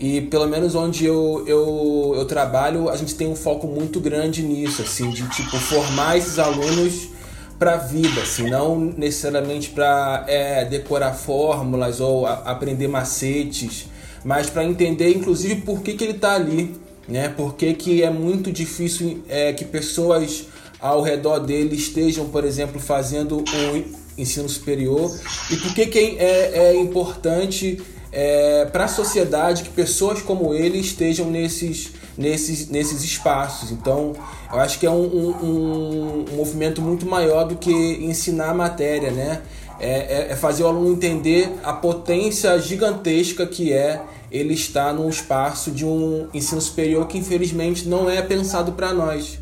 [0.00, 4.42] e pelo menos onde eu, eu, eu trabalho, a gente tem um foco muito grande
[4.42, 7.10] nisso, assim, de tipo formar esses alunos
[7.58, 13.88] para a vida, assim, não necessariamente para é, decorar fórmulas ou a, aprender macetes,
[14.24, 16.74] mas para entender, inclusive, por que, que ele está ali,
[17.06, 17.28] né?
[17.28, 20.46] Por que, que é muito difícil é, que pessoas
[20.80, 23.84] ao redor dele estejam, por exemplo, fazendo um
[24.16, 25.14] ensino superior
[25.50, 27.78] e por que, que é, é importante
[28.12, 33.70] é, para a sociedade que pessoas como ele estejam nesses, nesses, nesses espaços.
[33.70, 34.14] Então,
[34.52, 39.10] eu acho que é um, um, um movimento muito maior do que ensinar a matéria,
[39.10, 39.42] né?
[39.78, 45.08] É, é, é, fazer o aluno entender a potência gigantesca que é ele estar num
[45.08, 49.38] espaço de um ensino superior que infelizmente não é pensado para nós.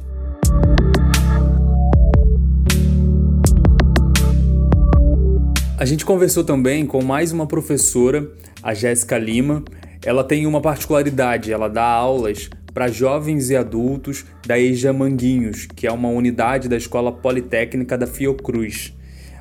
[5.78, 8.28] A gente conversou também com mais uma professora,
[8.60, 9.62] a Jéssica Lima.
[10.04, 15.86] Ela tem uma particularidade, ela dá aulas para jovens e adultos da EJA Manguinhos, que
[15.86, 18.92] é uma unidade da Escola Politécnica da Fiocruz.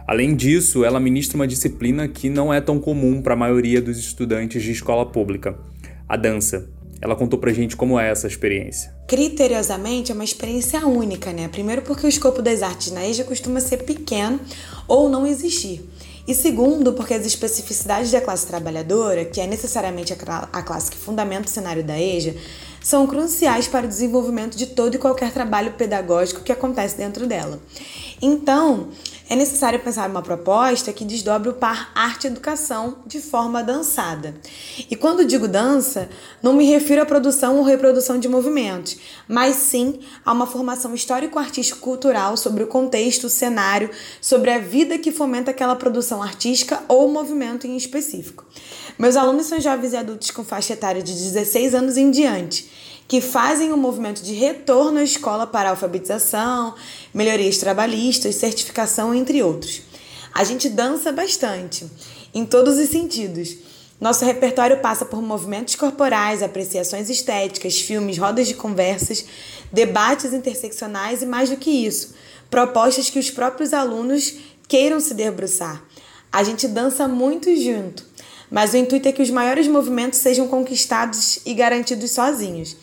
[0.07, 3.97] Além disso, ela ministra uma disciplina que não é tão comum para a maioria dos
[3.97, 5.57] estudantes de escola pública:
[6.07, 6.69] a dança.
[7.01, 8.91] Ela contou pra gente como é essa experiência.
[9.07, 11.47] Criteriosamente é uma experiência única, né?
[11.47, 14.39] Primeiro porque o escopo das artes na EJA costuma ser pequeno
[14.88, 15.88] ou não existir.
[16.28, 21.47] E segundo, porque as especificidades da classe trabalhadora, que é necessariamente a classe que fundamenta
[21.47, 22.36] o cenário da EJA,
[22.82, 27.59] são cruciais para o desenvolvimento de todo e qualquer trabalho pedagógico que acontece dentro dela.
[28.21, 28.89] Então,
[29.30, 34.36] é necessário pensar uma proposta que desdobre o par arte-educação de forma dançada.
[34.89, 36.09] E quando digo dança,
[36.41, 38.97] não me refiro à produção ou reprodução de movimentos,
[39.28, 43.89] mas sim a uma formação histórico-artístico-cultural sobre o contexto, o cenário,
[44.21, 48.45] sobre a vida que fomenta aquela produção artística ou movimento em específico.
[48.97, 52.67] Meus alunos são jovens e adultos com faixa etária de 16 anos em diante
[53.08, 56.76] que fazem um movimento de retorno à escola para alfabetização,
[57.14, 59.82] melhorias trabalhistas, certificação, entre outros.
[60.34, 61.89] A gente dança bastante,
[62.34, 63.55] em todos os sentidos.
[63.99, 69.26] Nosso repertório passa por movimentos corporais, apreciações estéticas, filmes, rodas de conversas,
[69.72, 72.14] debates interseccionais e mais do que isso,
[72.49, 74.36] propostas que os próprios alunos
[74.68, 75.82] queiram se debruçar.
[76.32, 78.05] A gente dança muito junto,
[78.51, 82.76] mas o intuito é que os maiores movimentos sejam conquistados e garantidos sozinhos.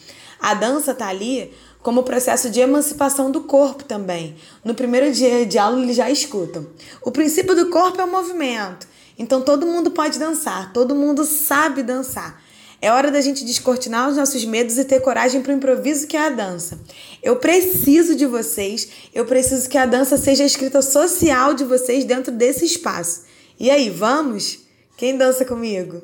[0.45, 4.37] A dança está ali como processo de emancipação do corpo também.
[4.63, 6.67] No primeiro dia de aula eles já escutam.
[7.01, 8.87] O princípio do corpo é o movimento.
[9.19, 12.43] Então todo mundo pode dançar, todo mundo sabe dançar.
[12.79, 16.15] É hora da gente descortinar os nossos medos e ter coragem para o improviso que
[16.15, 16.79] é a dança.
[17.23, 22.05] Eu preciso de vocês, eu preciso que a dança seja a escrita social de vocês
[22.05, 23.23] dentro desse espaço.
[23.59, 24.59] E aí, vamos?
[24.95, 26.03] Quem dança comigo?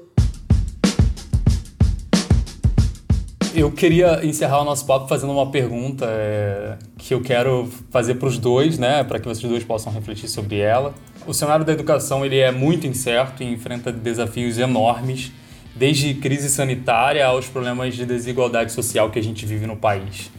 [3.52, 8.28] Eu queria encerrar o nosso papo fazendo uma pergunta é, que eu quero fazer para
[8.28, 10.94] os dois, né, para que vocês dois possam refletir sobre ela.
[11.26, 15.32] O cenário da educação ele é muito incerto e enfrenta desafios enormes,
[15.74, 20.30] desde crise sanitária aos problemas de desigualdade social que a gente vive no país.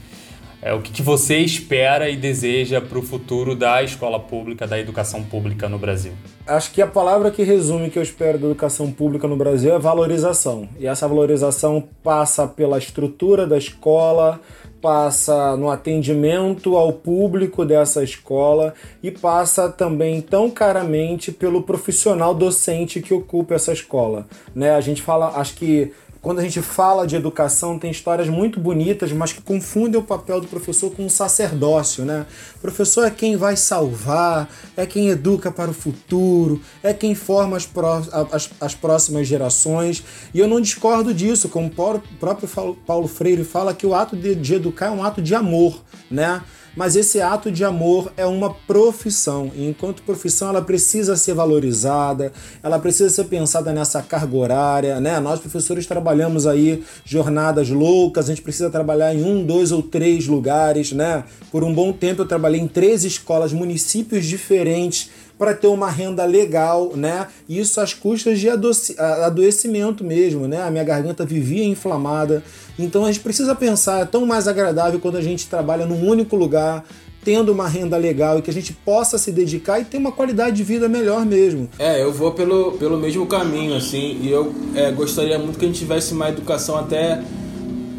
[0.61, 4.79] É, o que, que você espera e deseja para o futuro da escola pública, da
[4.79, 6.13] educação pública no Brasil?
[6.47, 9.79] Acho que a palavra que resume que eu espero da educação pública no Brasil é
[9.79, 10.67] valorização.
[10.79, 14.39] E essa valorização passa pela estrutura da escola,
[14.81, 18.73] passa no atendimento ao público dessa escola
[19.03, 24.25] e passa também tão caramente pelo profissional docente que ocupa essa escola.
[24.55, 24.71] Né?
[24.71, 29.11] A gente fala, acho que quando a gente fala de educação, tem histórias muito bonitas,
[29.11, 32.27] mas que confundem o papel do professor com um sacerdócio, né?
[32.57, 34.47] O professor é quem vai salvar,
[34.77, 40.03] é quem educa para o futuro, é quem forma as, pró as, as próximas gerações.
[40.31, 44.35] E eu não discordo disso, como o próprio Paulo Freire fala que o ato de,
[44.35, 46.43] de educar é um ato de amor, né?
[46.75, 52.31] Mas esse ato de amor é uma profissão e enquanto profissão ela precisa ser valorizada,
[52.63, 55.19] ela precisa ser pensada nessa carga horária, né?
[55.19, 60.27] Nós professores trabalhamos aí jornadas loucas, a gente precisa trabalhar em um, dois ou três
[60.27, 61.23] lugares, né?
[61.51, 65.09] Por um bom tempo eu trabalhei em três escolas, municípios diferentes
[65.41, 67.25] para ter uma renda legal, né?
[67.49, 70.61] Isso às custas de adoecimento mesmo, né?
[70.61, 72.43] A minha garganta vivia inflamada.
[72.77, 76.35] Então a gente precisa pensar, é tão mais agradável quando a gente trabalha num único
[76.35, 76.85] lugar,
[77.25, 80.55] tendo uma renda legal e que a gente possa se dedicar e ter uma qualidade
[80.57, 81.67] de vida melhor mesmo.
[81.79, 85.67] É, eu vou pelo, pelo mesmo caminho, assim, e eu é, gostaria muito que a
[85.67, 87.19] gente tivesse uma educação até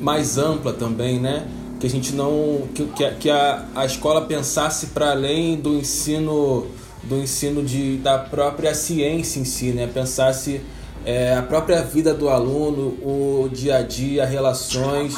[0.01, 1.49] mais ampla também, né?
[1.81, 2.69] Que a gente não.
[2.73, 2.87] que,
[3.19, 6.69] que a, a escola pensasse para além do ensino
[7.03, 9.89] do ensino de, da própria ciência em si, né?
[9.93, 10.61] Pensasse
[11.05, 15.17] é, a própria vida do aluno, o dia a dia, relações,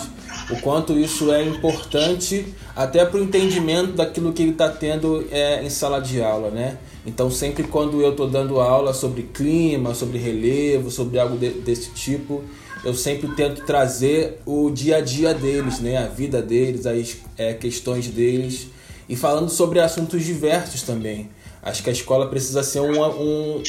[0.50, 5.62] o quanto isso é importante até para o entendimento daquilo que ele está tendo é,
[5.62, 6.78] em sala de aula, né?
[7.06, 11.90] Então sempre quando eu estou dando aula sobre clima, sobre relevo, sobre algo de, desse
[11.90, 12.42] tipo,
[12.82, 15.98] eu sempre tento trazer o dia a dia deles, né?
[15.98, 18.68] A vida deles, as é, questões deles
[19.08, 21.28] e falando sobre assuntos diversos também.
[21.64, 23.62] Acho que a escola precisa ser um, um,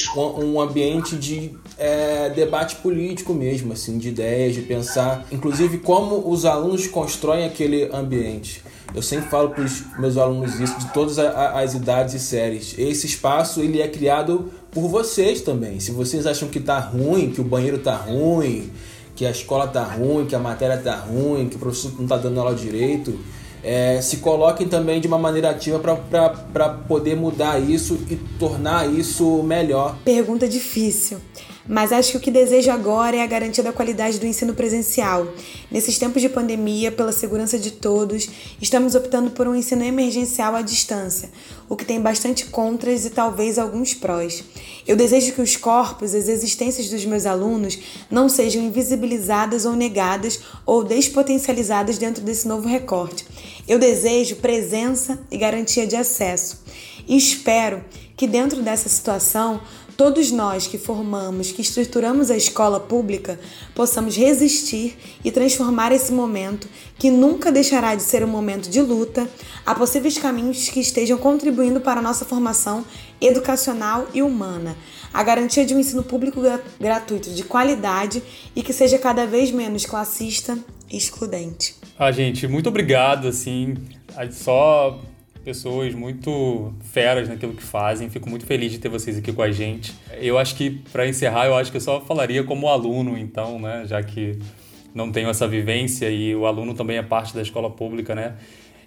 [0.44, 6.44] um ambiente de é, debate político mesmo, assim, de ideias, de pensar, inclusive como os
[6.44, 8.62] alunos constroem aquele ambiente.
[8.94, 12.76] Eu sempre falo para os meus alunos isso de todas as idades e séries.
[12.78, 15.80] Esse espaço ele é criado por vocês também.
[15.80, 18.70] Se vocês acham que está ruim, que o banheiro está ruim,
[19.16, 22.18] que a escola está ruim, que a matéria está ruim, que o professor não está
[22.18, 23.18] dando aula direito,
[23.66, 29.42] é, se coloquem também de uma maneira ativa para poder mudar isso e tornar isso
[29.42, 29.98] melhor.
[30.06, 31.18] Pergunta difícil.
[31.68, 35.28] Mas acho que o que desejo agora é a garantia da qualidade do ensino presencial.
[35.72, 38.30] Nesses tempos de pandemia, pela segurança de todos,
[38.62, 41.30] estamos optando por um ensino emergencial à distância,
[41.68, 44.44] o que tem bastante contras e talvez alguns prós.
[44.88, 47.80] Eu desejo que os corpos, as existências dos meus alunos
[48.12, 53.26] não sejam invisibilizadas ou negadas ou despotencializadas dentro desse novo recorte.
[53.68, 56.64] Eu desejo presença e garantia de acesso.
[57.08, 57.84] E espero
[58.16, 59.60] que dentro dessa situação
[59.98, 63.40] todos nós que formamos, que estruturamos a escola pública,
[63.74, 66.68] possamos resistir e transformar esse momento,
[66.98, 69.28] que nunca deixará de ser um momento de luta,
[69.66, 72.86] a possíveis caminhos que estejam contribuindo para a nossa formação
[73.22, 74.76] educacional e humana.
[75.14, 76.42] A garantia de um ensino público
[76.80, 78.22] gratuito de qualidade
[78.56, 80.58] e que seja cada vez menos classista
[80.92, 81.76] e excludente.
[81.98, 83.76] Ah, gente, muito obrigado, assim,
[84.32, 85.00] só
[85.46, 88.10] pessoas muito feras naquilo que fazem.
[88.10, 89.94] Fico muito feliz de ter vocês aqui com a gente.
[90.20, 93.86] Eu acho que, para encerrar, eu acho que eu só falaria como aluno, então, né?
[93.86, 94.40] Já que
[94.94, 98.34] não tenho essa vivência e o aluno também é parte da escola pública, né?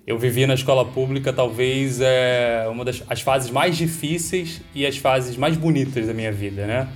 [0.04, 4.96] Eu vivi na escola pública talvez é uma das as fases mais difíceis e as
[4.96, 6.88] fases mais bonitas da minha vida, né?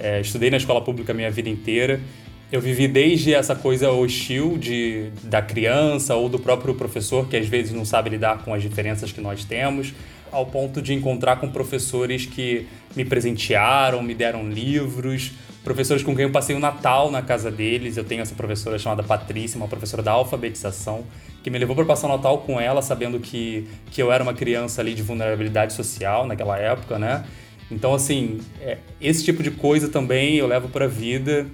[0.00, 2.00] É, estudei na escola pública a minha vida inteira
[2.52, 7.48] eu vivi desde essa coisa hostil de, da criança ou do próprio professor, que às
[7.48, 9.94] vezes não sabe lidar com as diferenças que nós temos,
[10.30, 15.32] ao ponto de encontrar com professores que me presentearam, me deram livros,
[15.64, 17.96] professores com quem eu passei o Natal na casa deles.
[17.96, 21.04] Eu tenho essa professora chamada Patrícia, uma professora da alfabetização,
[21.42, 24.34] que me levou para passar o Natal com ela, sabendo que, que eu era uma
[24.34, 27.24] criança ali de vulnerabilidade social naquela época, né?
[27.70, 31.46] Então, assim, é, esse tipo de coisa também eu levo para a vida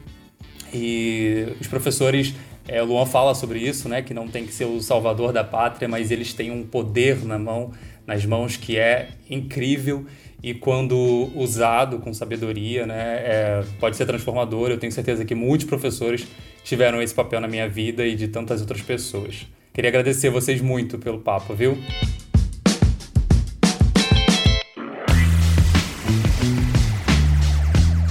[0.72, 2.34] e os professores,
[2.66, 5.88] é, Luan fala sobre isso, né, que não tem que ser o salvador da pátria,
[5.88, 7.72] mas eles têm um poder na mão,
[8.06, 10.06] nas mãos que é incrível
[10.42, 14.70] e quando usado com sabedoria, né, é, pode ser transformador.
[14.70, 16.26] Eu tenho certeza que muitos professores
[16.62, 19.46] tiveram esse papel na minha vida e de tantas outras pessoas.
[19.72, 21.78] Queria agradecer vocês muito pelo papo, viu?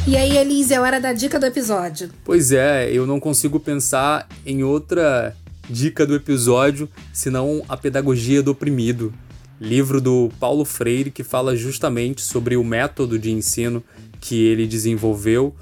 [0.08, 2.10] E aí, Elise, é hora da dica do episódio.
[2.24, 5.36] Pois é, eu não consigo pensar em outra
[5.70, 9.14] dica do episódio senão a pedagogia do oprimido.
[9.60, 13.84] Livro do Paulo Freire que fala justamente sobre o método de ensino
[14.22, 15.54] que ele desenvolveu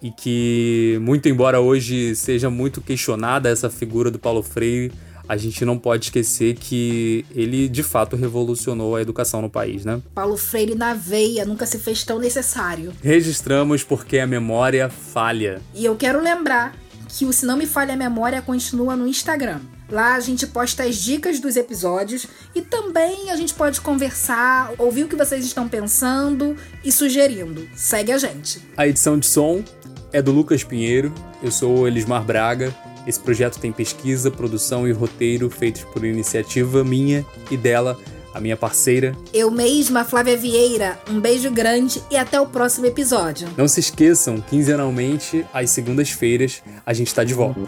[0.00, 4.92] e que, muito embora hoje seja muito questionada essa figura do Paulo Freire,
[5.30, 10.02] a gente não pode esquecer que ele de fato revolucionou a educação no país, né?
[10.12, 12.92] Paulo Freire na veia nunca se fez tão necessário.
[13.00, 15.62] Registramos porque a memória falha.
[15.72, 16.74] E eu quero lembrar
[17.06, 19.60] que o Se Não Me Falha a Memória continua no Instagram.
[19.88, 25.04] Lá a gente posta as dicas dos episódios e também a gente pode conversar, ouvir
[25.04, 27.68] o que vocês estão pensando e sugerindo.
[27.76, 28.60] Segue a gente.
[28.76, 29.62] A edição de som
[30.12, 32.74] é do Lucas Pinheiro, eu sou o Elismar Braga
[33.06, 37.98] esse projeto tem pesquisa, produção e roteiro feitos por iniciativa minha e dela,
[38.32, 39.16] a minha parceira.
[39.32, 40.98] Eu mesma, Flávia Vieira.
[41.08, 43.48] Um beijo grande e até o próximo episódio.
[43.56, 47.60] Não se esqueçam, quinzenalmente, às segundas-feiras, a gente está de volta.